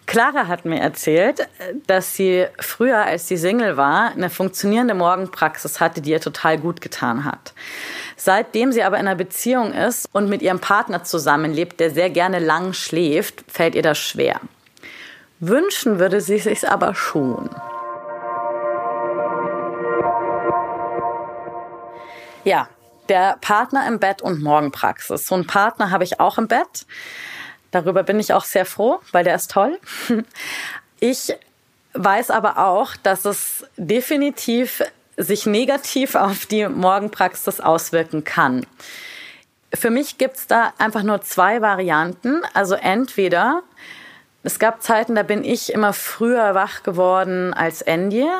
Clara 0.06 0.46
hat 0.46 0.64
mir 0.64 0.80
erzählt, 0.80 1.48
dass 1.88 2.14
sie 2.14 2.46
früher, 2.60 3.04
als 3.04 3.26
sie 3.26 3.36
Single 3.36 3.76
war, 3.76 4.12
eine 4.12 4.30
funktionierende 4.30 4.94
Morgenpraxis 4.94 5.80
hatte, 5.80 6.00
die 6.00 6.10
ihr 6.10 6.20
total 6.20 6.58
gut 6.58 6.80
getan 6.80 7.24
hat. 7.24 7.52
Seitdem 8.16 8.70
sie 8.70 8.84
aber 8.84 8.98
in 8.98 9.08
einer 9.08 9.16
Beziehung 9.16 9.72
ist 9.72 10.08
und 10.12 10.28
mit 10.28 10.42
ihrem 10.42 10.60
Partner 10.60 11.02
zusammenlebt, 11.02 11.80
der 11.80 11.90
sehr 11.90 12.08
gerne 12.08 12.38
lang 12.38 12.72
schläft, 12.72 13.44
fällt 13.50 13.74
ihr 13.74 13.82
das 13.82 13.98
schwer. 13.98 14.40
Wünschen 15.40 15.98
würde 15.98 16.20
sie 16.20 16.38
sich 16.38 16.68
aber 16.68 16.94
schon. 16.94 17.50
Ja, 22.44 22.68
der 23.08 23.36
Partner 23.40 23.86
im 23.88 23.98
Bett 23.98 24.22
und 24.22 24.40
Morgenpraxis. 24.40 25.26
So 25.26 25.34
einen 25.34 25.46
Partner 25.46 25.90
habe 25.90 26.04
ich 26.04 26.20
auch 26.20 26.38
im 26.38 26.48
Bett. 26.48 26.86
Darüber 27.76 28.04
bin 28.04 28.18
ich 28.18 28.32
auch 28.32 28.46
sehr 28.46 28.64
froh, 28.64 29.00
weil 29.12 29.22
der 29.24 29.34
ist 29.34 29.50
toll. 29.50 29.78
Ich 30.98 31.34
weiß 31.92 32.30
aber 32.30 32.56
auch, 32.56 32.96
dass 32.96 33.26
es 33.26 33.66
definitiv 33.76 34.82
sich 35.18 35.44
negativ 35.44 36.14
auf 36.14 36.46
die 36.46 36.66
Morgenpraxis 36.66 37.60
auswirken 37.60 38.24
kann. 38.24 38.64
Für 39.74 39.90
mich 39.90 40.16
gibt 40.16 40.38
es 40.38 40.46
da 40.46 40.72
einfach 40.78 41.02
nur 41.02 41.20
zwei 41.20 41.60
Varianten. 41.60 42.40
Also 42.54 42.76
entweder 42.76 43.62
es 44.42 44.58
gab 44.58 44.80
Zeiten, 44.80 45.16
da 45.16 45.22
bin 45.22 45.44
ich 45.44 45.72
immer 45.72 45.92
früher 45.92 46.54
wach 46.54 46.82
geworden 46.82 47.52
als 47.52 47.82
Endie. 47.82 48.30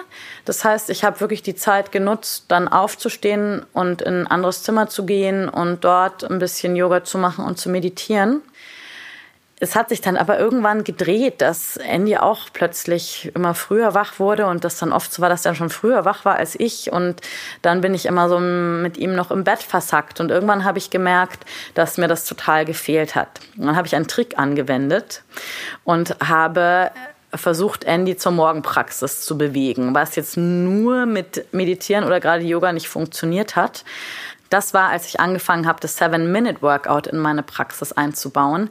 Das 0.44 0.64
heißt, 0.64 0.88
ich 0.88 1.05
habe 1.05 1.20
wirklich 1.20 1.42
die 1.42 1.57
Zeit 1.57 1.92
genutzt, 1.92 2.44
dann 2.49 2.68
aufzustehen 2.68 3.66
und 3.75 4.01
in 4.01 4.20
ein 4.20 4.27
anderes 4.29 4.62
Zimmer 4.62 4.88
zu 4.88 5.05
gehen 5.05 5.49
und 5.49 5.85
dort 5.85 6.25
ein 6.25 6.38
bisschen 6.38 6.75
Yoga 6.75 7.05
zu 7.05 7.18
machen 7.18 7.44
und 7.44 7.59
zu 7.59 7.68
meditieren. 7.68 8.40
Es 9.59 9.75
hat 9.75 9.88
sich 9.88 10.03
dann 10.03 10.19
aber 10.19 10.38
irgendwann 10.38 10.85
gedreht, 10.85 11.40
dass 11.40 11.79
Andy 11.79 12.19
auch 12.19 12.49
plötzlich 12.53 13.33
immer 13.35 13.55
früher 13.55 13.95
wach 13.95 14.19
wurde 14.19 14.47
und 14.47 14.64
das 14.64 14.79
dann 14.79 14.92
oft 14.92 15.11
so 15.11 15.23
war, 15.23 15.31
dass 15.31 15.47
er 15.47 15.55
schon 15.55 15.71
früher 15.71 16.05
wach 16.05 16.27
war 16.27 16.37
als 16.37 16.61
ich 16.61 16.92
und 16.92 17.23
dann 17.62 17.81
bin 17.81 17.95
ich 17.95 18.05
immer 18.05 18.29
so 18.29 18.38
mit 18.38 18.99
ihm 18.99 19.14
noch 19.14 19.31
im 19.31 19.45
Bett 19.45 19.62
versackt 19.62 20.21
und 20.21 20.31
irgendwann 20.31 20.64
habe 20.64 20.77
ich 20.77 20.90
gemerkt, 20.90 21.47
dass 21.73 21.97
mir 21.97 22.07
das 22.07 22.27
total 22.27 22.66
gefehlt 22.66 23.14
hat. 23.14 23.40
Und 23.57 23.64
dann 23.64 23.77
habe 23.77 23.87
ich 23.87 23.97
einen 23.97 24.09
Trick 24.09 24.38
angewendet 24.38 25.23
und 25.85 26.16
habe 26.21 26.90
versucht, 27.35 27.85
Andy 27.85 28.16
zur 28.16 28.33
Morgenpraxis 28.33 29.23
zu 29.23 29.38
bewegen, 29.38 29.95
was 29.95 30.16
jetzt 30.16 30.37
nur 30.37 31.07
mit 31.07 31.47
Meditieren 31.53 32.05
oder 32.05 32.21
gerade 32.21 32.45
Yoga 32.45 32.73
nicht 32.73 32.88
funktioniert 32.88 33.57
hat. 33.57 33.85
Das 34.51 34.75
war, 34.75 34.90
als 34.90 35.07
ich 35.09 35.19
angefangen 35.19 35.66
habe, 35.66 35.81
das 35.81 35.97
Seven-Minute-Workout 35.97 37.09
in 37.09 37.19
meine 37.19 37.42
Praxis 37.42 37.92
einzubauen. 37.92 38.71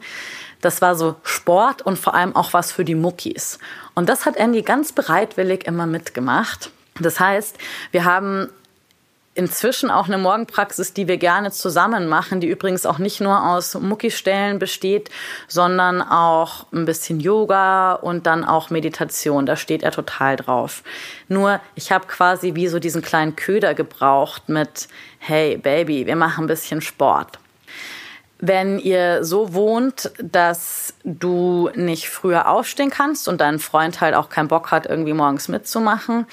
Das 0.66 0.82
war 0.82 0.96
so 0.96 1.14
Sport 1.22 1.82
und 1.82 1.96
vor 1.96 2.14
allem 2.14 2.34
auch 2.34 2.52
was 2.52 2.72
für 2.72 2.84
die 2.84 2.96
Muckis. 2.96 3.60
Und 3.94 4.08
das 4.08 4.26
hat 4.26 4.34
Andy 4.34 4.62
ganz 4.62 4.90
bereitwillig 4.90 5.64
immer 5.64 5.86
mitgemacht. 5.86 6.72
Das 6.98 7.20
heißt, 7.20 7.56
wir 7.92 8.04
haben 8.04 8.48
inzwischen 9.36 9.92
auch 9.92 10.06
eine 10.06 10.18
Morgenpraxis, 10.18 10.92
die 10.92 11.06
wir 11.06 11.18
gerne 11.18 11.52
zusammen 11.52 12.08
machen, 12.08 12.40
die 12.40 12.48
übrigens 12.48 12.84
auch 12.84 12.98
nicht 12.98 13.20
nur 13.20 13.46
aus 13.46 13.74
Muckistellen 13.74 14.58
besteht, 14.58 15.08
sondern 15.46 16.02
auch 16.02 16.66
ein 16.72 16.84
bisschen 16.84 17.20
Yoga 17.20 17.92
und 17.92 18.26
dann 18.26 18.44
auch 18.44 18.68
Meditation. 18.68 19.46
Da 19.46 19.54
steht 19.54 19.84
er 19.84 19.92
total 19.92 20.34
drauf. 20.34 20.82
Nur 21.28 21.60
ich 21.76 21.92
habe 21.92 22.08
quasi 22.08 22.56
wie 22.56 22.66
so 22.66 22.80
diesen 22.80 23.02
kleinen 23.02 23.36
Köder 23.36 23.74
gebraucht 23.74 24.48
mit, 24.48 24.88
hey 25.20 25.58
Baby, 25.58 26.06
wir 26.06 26.16
machen 26.16 26.46
ein 26.46 26.48
bisschen 26.48 26.80
Sport. 26.80 27.38
Wenn 28.38 28.78
ihr 28.78 29.24
so 29.24 29.54
wohnt, 29.54 30.10
dass 30.22 30.94
du 31.04 31.70
nicht 31.74 32.08
früher 32.08 32.48
aufstehen 32.48 32.90
kannst 32.90 33.28
und 33.28 33.40
dein 33.40 33.58
Freund 33.58 34.00
halt 34.00 34.14
auch 34.14 34.28
keinen 34.28 34.48
Bock 34.48 34.70
hat, 34.70 34.86
irgendwie 34.86 35.14
morgens 35.14 35.48
mitzumachen, 35.48 36.26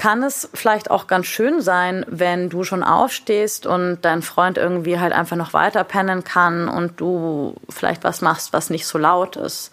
kann 0.00 0.22
es 0.22 0.48
vielleicht 0.54 0.90
auch 0.90 1.06
ganz 1.06 1.26
schön 1.26 1.60
sein, 1.60 2.06
wenn 2.08 2.48
du 2.48 2.64
schon 2.64 2.82
aufstehst 2.82 3.66
und 3.66 3.98
dein 4.00 4.22
Freund 4.22 4.56
irgendwie 4.56 4.98
halt 4.98 5.12
einfach 5.12 5.36
noch 5.36 5.52
weiter 5.52 5.84
pennen 5.84 6.24
kann 6.24 6.68
und 6.68 6.98
du 7.00 7.54
vielleicht 7.68 8.02
was 8.02 8.22
machst, 8.22 8.54
was 8.54 8.70
nicht 8.70 8.86
so 8.86 8.96
laut 8.96 9.36
ist. 9.36 9.72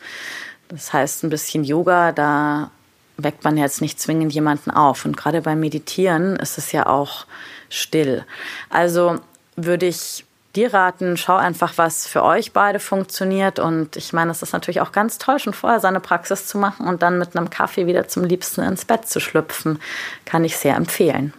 Das 0.68 0.92
heißt, 0.92 1.24
ein 1.24 1.30
bisschen 1.30 1.64
Yoga, 1.64 2.12
da 2.12 2.72
weckt 3.16 3.46
man 3.46 3.56
jetzt 3.56 3.82
nicht 3.82 4.02
zwingend 4.02 4.34
jemanden 4.34 4.70
auf. 4.70 5.06
Und 5.06 5.16
gerade 5.16 5.42
beim 5.42 5.62
Meditieren 5.62 6.36
ist 6.36 6.58
es 6.58 6.74
ja 6.74 6.88
auch 6.88 7.26
still. 7.70 8.26
Also 8.70 9.20
würde 9.56 9.86
ich 9.86 10.26
dir 10.58 10.74
raten, 10.74 11.18
schau 11.18 11.36
einfach, 11.36 11.74
was 11.78 12.08
für 12.08 12.24
euch 12.24 12.52
beide 12.52 12.80
funktioniert. 12.80 13.60
Und 13.60 13.96
ich 13.96 14.12
meine, 14.12 14.32
es 14.32 14.42
ist 14.42 14.54
natürlich 14.54 14.82
auch 14.82 14.92
ganz 14.92 15.20
toll, 15.20 15.40
schon 15.40 15.54
vorher 15.54 15.80
seine 15.80 16.00
Praxis 16.00 16.48
zu 16.48 16.58
machen 16.58 16.88
und 16.88 17.04
dann 17.04 17.20
mit 17.20 17.38
einem 17.38 17.50
Kaffee 17.50 17.86
wieder 17.86 18.08
zum 18.08 18.24
Liebsten 18.24 18.62
ins 18.62 18.84
Bett 18.84 19.08
zu 19.08 19.20
schlüpfen. 19.20 19.80
Kann 20.26 20.44
ich 20.44 20.58
sehr 20.58 20.76
empfehlen. 20.76 21.34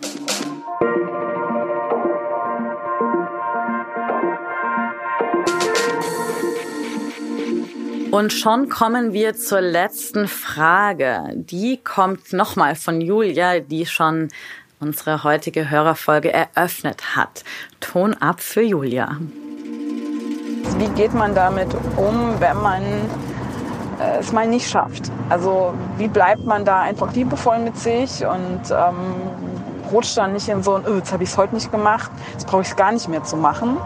Und 8.11 8.33
schon 8.33 8.69
kommen 8.69 9.13
wir 9.13 9.35
zur 9.35 9.61
letzten 9.61 10.29
Frage. 10.29 11.25
Die 11.35 11.77
kommt 11.77 12.33
nochmal 12.33 12.75
von 12.75 13.01
Julia, 13.01 13.61
die 13.61 13.85
schon 13.85 14.29
unsere 14.81 15.25
heutige 15.25 15.71
Hörerfolge 15.71 16.33
eröffnet 16.33 17.17
hat. 17.17 17.45
Ton 17.81 18.15
ab 18.15 18.41
für 18.41 18.63
Julia. 18.63 19.17
Wie 20.79 20.89
geht 20.91 21.15
man 21.15 21.35
damit 21.35 21.69
um, 21.97 22.39
wenn 22.39 22.57
man 22.63 22.83
äh, 24.01 24.19
es 24.21 24.33
mal 24.33 24.47
nicht 24.47 24.69
schafft? 24.69 25.11
Also 25.29 25.75
wie 25.97 26.09
bleibt 26.09 26.45
man 26.45 26.65
da 26.65 26.83
einfach 26.83 27.13
liebevoll 27.13 27.59
mit 27.59 27.77
sich 27.77 28.25
und 28.25 28.63
ähm, 28.71 28.97
rutscht 29.91 30.17
dann 30.17 30.33
nicht 30.35 30.49
in 30.49 30.63
so 30.63 30.75
ein, 30.75 30.85
oh, 30.87 30.95
jetzt 30.95 31.13
habe 31.13 31.25
ich 31.25 31.31
es 31.31 31.37
heute 31.37 31.55
nicht 31.55 31.73
gemacht, 31.73 32.11
jetzt 32.33 32.47
brauche 32.47 32.63
ich 32.63 32.69
es 32.69 32.77
gar 32.77 32.93
nicht 32.93 33.09
mehr 33.09 33.25
zu 33.25 33.37
machen. 33.37 33.79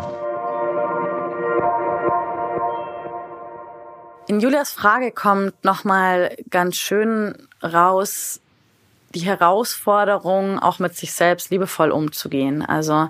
In 4.28 4.40
Julias 4.40 4.70
Frage 4.70 5.12
kommt 5.12 5.64
nochmal 5.64 6.36
ganz 6.50 6.76
schön 6.76 7.48
raus, 7.62 8.41
die 9.14 9.20
Herausforderung, 9.20 10.58
auch 10.58 10.78
mit 10.78 10.96
sich 10.96 11.12
selbst 11.12 11.50
liebevoll 11.50 11.90
umzugehen. 11.90 12.62
Also 12.62 13.08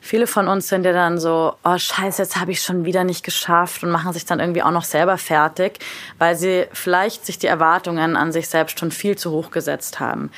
viele 0.00 0.26
von 0.26 0.48
uns 0.48 0.68
sind 0.68 0.84
ja 0.84 0.92
dann 0.92 1.18
so, 1.18 1.54
oh 1.64 1.78
scheiße, 1.78 2.22
jetzt 2.22 2.36
habe 2.40 2.52
ich 2.52 2.62
schon 2.62 2.84
wieder 2.84 3.04
nicht 3.04 3.24
geschafft 3.24 3.82
und 3.82 3.90
machen 3.90 4.12
sich 4.12 4.24
dann 4.24 4.40
irgendwie 4.40 4.62
auch 4.62 4.70
noch 4.70 4.84
selber 4.84 5.18
fertig, 5.18 5.78
weil 6.18 6.36
sie 6.36 6.66
vielleicht 6.72 7.26
sich 7.26 7.38
die 7.38 7.46
Erwartungen 7.46 8.16
an 8.16 8.32
sich 8.32 8.48
selbst 8.48 8.78
schon 8.78 8.90
viel 8.90 9.16
zu 9.16 9.30
hoch 9.30 9.50
gesetzt 9.50 10.00
haben. 10.00 10.30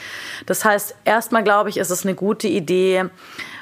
Das 0.47 0.65
heißt, 0.65 0.95
erstmal 1.05 1.45
glaube 1.45 1.71
ich, 1.71 1.77
ist 1.77 1.91
es 1.91 2.05
eine 2.05 2.15
gute 2.15 2.49
Idee, 2.49 3.07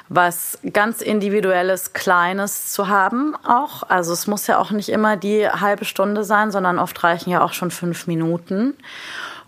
was 0.09 0.59
ganz 0.71 1.01
individuelles, 1.01 1.93
kleines 1.93 2.71
zu 2.71 2.87
haben 2.87 3.35
auch. 3.45 3.83
Also 3.83 4.13
es 4.13 4.25
muss 4.27 4.47
ja 4.47 4.57
auch 4.57 4.71
nicht 4.71 4.89
immer 4.89 5.17
die 5.17 5.47
halbe 5.49 5.85
Stunde 5.85 6.23
sein, 6.23 6.51
sondern 6.51 6.79
oft 6.79 7.03
reichen 7.03 7.29
ja 7.29 7.41
auch 7.41 7.53
schon 7.53 7.71
fünf 7.71 8.07
Minuten. 8.07 8.75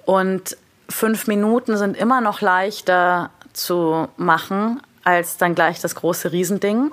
Und 0.05 0.57
fünf 0.89 1.27
Minuten 1.27 1.77
sind 1.77 1.95
immer 1.95 2.21
noch 2.21 2.41
leichter 2.41 3.29
zu 3.53 4.07
machen 4.17 4.81
als 5.03 5.37
dann 5.37 5.55
gleich 5.55 5.79
das 5.79 5.95
große 5.95 6.31
Riesending. 6.31 6.91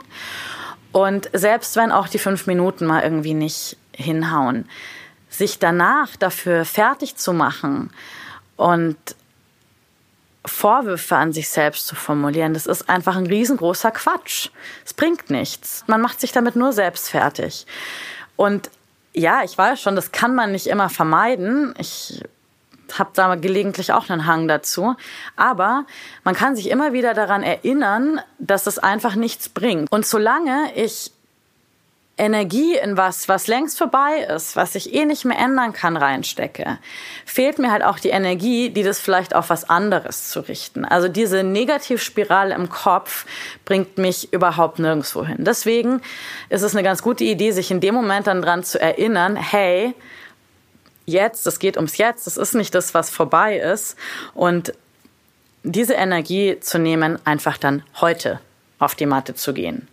Und 0.92 1.28
selbst 1.32 1.76
wenn 1.76 1.92
auch 1.92 2.08
die 2.08 2.18
fünf 2.18 2.46
Minuten 2.46 2.86
mal 2.86 3.02
irgendwie 3.02 3.34
nicht 3.34 3.76
hinhauen, 3.92 4.68
sich 5.28 5.58
danach 5.58 6.16
dafür 6.16 6.64
fertig 6.64 7.16
zu 7.16 7.32
machen 7.32 7.90
und 8.56 8.96
Vorwürfe 10.46 11.16
an 11.16 11.32
sich 11.32 11.48
selbst 11.48 11.86
zu 11.86 11.96
formulieren, 11.96 12.54
das 12.54 12.66
ist 12.66 12.88
einfach 12.88 13.16
ein 13.16 13.26
riesengroßer 13.26 13.90
Quatsch. 13.90 14.50
Es 14.84 14.94
bringt 14.94 15.28
nichts. 15.28 15.84
Man 15.88 16.00
macht 16.00 16.20
sich 16.20 16.32
damit 16.32 16.56
nur 16.56 16.72
selbst 16.72 17.10
fertig. 17.10 17.66
Und 18.36 18.70
ja, 19.12 19.42
ich 19.44 19.58
weiß 19.58 19.80
schon, 19.80 19.96
das 19.96 20.12
kann 20.12 20.34
man 20.34 20.52
nicht 20.52 20.68
immer 20.68 20.88
vermeiden. 20.88 21.74
Ich 21.78 22.22
habe 22.94 23.10
da 23.14 23.34
gelegentlich 23.34 23.92
auch 23.92 24.08
einen 24.08 24.26
Hang 24.26 24.48
dazu. 24.48 24.94
Aber 25.36 25.84
man 26.24 26.34
kann 26.34 26.56
sich 26.56 26.70
immer 26.70 26.92
wieder 26.92 27.14
daran 27.14 27.42
erinnern, 27.42 28.20
dass 28.38 28.66
es 28.66 28.78
einfach 28.78 29.14
nichts 29.14 29.48
bringt. 29.48 29.90
Und 29.90 30.06
solange 30.06 30.72
ich 30.74 31.12
Energie 32.18 32.76
in 32.76 32.96
was, 32.96 33.28
was 33.28 33.46
längst 33.46 33.76
vorbei 33.76 34.26
ist, 34.34 34.56
was 34.56 34.74
ich 34.74 34.94
eh 34.94 35.04
nicht 35.04 35.26
mehr 35.26 35.38
ändern 35.38 35.74
kann, 35.74 35.96
reinstecke, 35.96 36.78
fehlt 37.26 37.58
mir 37.58 37.70
halt 37.70 37.84
auch 37.84 37.98
die 37.98 38.08
Energie, 38.08 38.70
die 38.70 38.82
das 38.82 38.98
vielleicht 38.98 39.34
auf 39.34 39.50
was 39.50 39.68
anderes 39.68 40.30
zu 40.30 40.40
richten. 40.40 40.86
Also 40.86 41.08
diese 41.08 41.42
Negativspirale 41.42 42.54
im 42.54 42.70
Kopf 42.70 43.26
bringt 43.66 43.98
mich 43.98 44.32
überhaupt 44.32 44.78
nirgendwo 44.78 45.26
hin. 45.26 45.38
Deswegen 45.40 46.00
ist 46.48 46.62
es 46.62 46.74
eine 46.74 46.82
ganz 46.82 47.02
gute 47.02 47.24
Idee, 47.24 47.50
sich 47.50 47.70
in 47.70 47.80
dem 47.80 47.94
Moment 47.94 48.26
dann 48.26 48.40
dran 48.40 48.64
zu 48.64 48.80
erinnern, 48.80 49.36
hey, 49.36 49.94
jetzt, 51.06 51.46
es 51.46 51.58
geht 51.58 51.76
ums 51.76 51.96
Jetzt, 51.96 52.26
es 52.26 52.36
ist 52.36 52.54
nicht 52.54 52.74
das, 52.74 52.92
was 52.92 53.10
vorbei 53.10 53.58
ist. 53.58 53.96
Und 54.34 54.72
diese 55.62 55.94
Energie 55.94 56.58
zu 56.60 56.78
nehmen, 56.78 57.18
einfach 57.24 57.56
dann 57.56 57.82
heute 58.00 58.40
auf 58.78 58.94
die 58.94 59.06
Matte 59.06 59.34
zu 59.34 59.54
gehen. 59.54 59.88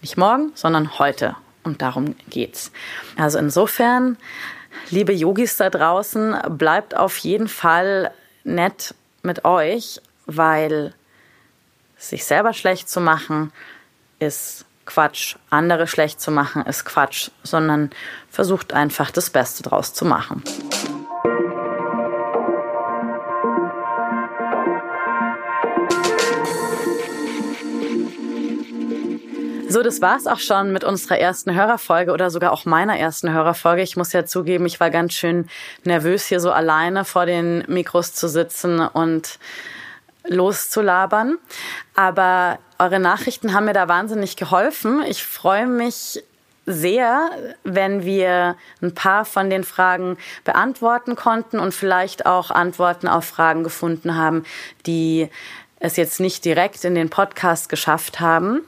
Nicht 0.00 0.16
morgen, 0.16 0.52
sondern 0.54 0.98
heute. 0.98 1.36
Und 1.62 1.82
darum 1.82 2.16
geht's. 2.30 2.72
Also 3.16 3.38
insofern, 3.38 4.16
liebe 4.88 5.12
Yogis 5.12 5.56
da 5.56 5.68
draußen, 5.68 6.36
bleibt 6.56 6.96
auf 6.96 7.18
jeden 7.18 7.48
Fall 7.48 8.12
nett 8.44 8.94
mit 9.22 9.44
euch, 9.44 10.00
weil 10.24 10.94
sich 11.98 12.24
selber 12.24 12.54
schlecht 12.54 12.88
zu 12.88 13.00
machen 13.00 13.52
ist 14.18 14.64
Quatsch, 14.90 15.36
andere 15.50 15.86
schlecht 15.86 16.20
zu 16.20 16.32
machen 16.32 16.66
ist 16.66 16.84
Quatsch, 16.84 17.30
sondern 17.44 17.90
versucht 18.28 18.72
einfach 18.72 19.12
das 19.12 19.30
Beste 19.30 19.62
draus 19.62 19.94
zu 19.94 20.04
machen. 20.04 20.42
So, 29.68 29.84
das 29.84 30.00
war's 30.00 30.26
auch 30.26 30.40
schon 30.40 30.72
mit 30.72 30.82
unserer 30.82 31.18
ersten 31.18 31.54
Hörerfolge 31.54 32.10
oder 32.10 32.28
sogar 32.30 32.50
auch 32.50 32.64
meiner 32.64 32.98
ersten 32.98 33.32
Hörerfolge. 33.32 33.82
Ich 33.82 33.96
muss 33.96 34.12
ja 34.12 34.24
zugeben, 34.24 34.66
ich 34.66 34.80
war 34.80 34.90
ganz 34.90 35.12
schön 35.12 35.46
nervös, 35.84 36.26
hier 36.26 36.40
so 36.40 36.50
alleine 36.50 37.04
vor 37.04 37.26
den 37.26 37.62
Mikros 37.68 38.12
zu 38.12 38.28
sitzen 38.28 38.80
und 38.80 39.38
loszulabern. 40.24 41.38
Aber 41.94 42.58
eure 42.78 43.00
Nachrichten 43.00 43.52
haben 43.52 43.66
mir 43.66 43.72
da 43.72 43.88
wahnsinnig 43.88 44.36
geholfen. 44.36 45.02
Ich 45.06 45.24
freue 45.24 45.66
mich 45.66 46.22
sehr, 46.66 47.30
wenn 47.64 48.04
wir 48.04 48.56
ein 48.82 48.94
paar 48.94 49.24
von 49.24 49.50
den 49.50 49.64
Fragen 49.64 50.16
beantworten 50.44 51.16
konnten 51.16 51.58
und 51.58 51.74
vielleicht 51.74 52.26
auch 52.26 52.50
Antworten 52.50 53.08
auf 53.08 53.24
Fragen 53.24 53.64
gefunden 53.64 54.16
haben, 54.16 54.44
die 54.86 55.28
es 55.80 55.96
jetzt 55.96 56.20
nicht 56.20 56.44
direkt 56.44 56.84
in 56.84 56.94
den 56.94 57.10
Podcast 57.10 57.68
geschafft 57.68 58.20
haben. 58.20 58.60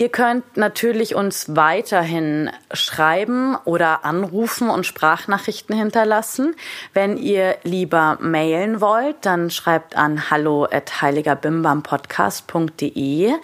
Ihr 0.00 0.08
könnt 0.08 0.56
natürlich 0.56 1.14
uns 1.14 1.54
weiterhin 1.56 2.50
schreiben 2.72 3.54
oder 3.66 4.06
anrufen 4.06 4.70
und 4.70 4.86
Sprachnachrichten 4.86 5.76
hinterlassen. 5.76 6.56
Wenn 6.94 7.18
ihr 7.18 7.58
lieber 7.64 8.16
mailen 8.18 8.80
wollt, 8.80 9.26
dann 9.26 9.50
schreibt 9.50 9.98
an 9.98 10.30
hallo 10.30 10.64
at 10.64 11.02
heiligerbimbampodcast.de 11.02 13.34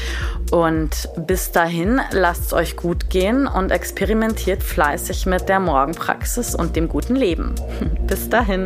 Und 0.51 1.09
bis 1.17 1.53
dahin, 1.53 2.01
lasst 2.11 2.47
es 2.47 2.53
euch 2.53 2.77
gut 2.77 3.11
gehen 3.11 3.47
und 3.47 3.71
experimentiert 3.71 4.63
fleißig 4.63 5.27
mit 5.27 5.49
der 5.49 5.61
Morgenpraxis 5.61 6.55
und 6.55 6.77
dem 6.77 6.89
guten 6.89 7.17
Leben. 7.17 7.55
bis 8.07 8.29
dahin. 8.29 8.65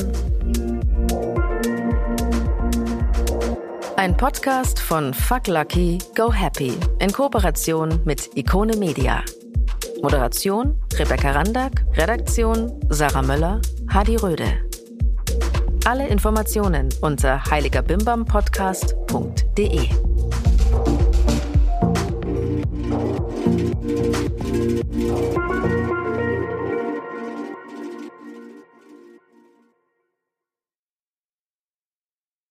Ein 3.96 4.16
Podcast 4.16 4.80
von 4.80 5.14
Fuck 5.14 5.46
Lucky, 5.46 5.98
Go 6.14 6.32
Happy 6.32 6.74
in 6.98 7.12
Kooperation 7.12 8.00
mit 8.04 8.36
Ikone 8.36 8.76
Media. 8.76 9.22
Moderation 10.04 10.76
Rebecca 10.98 11.32
Randack, 11.32 11.86
Redaktion 11.96 12.78
Sarah 12.90 13.22
Möller, 13.22 13.62
Hadi 13.88 14.16
Röde. 14.16 14.60
Alle 15.86 16.08
Informationen 16.08 16.90
unter 17.00 17.50
heiligerbimbampodcast.de. 17.50 19.88
Thank 25.36 25.73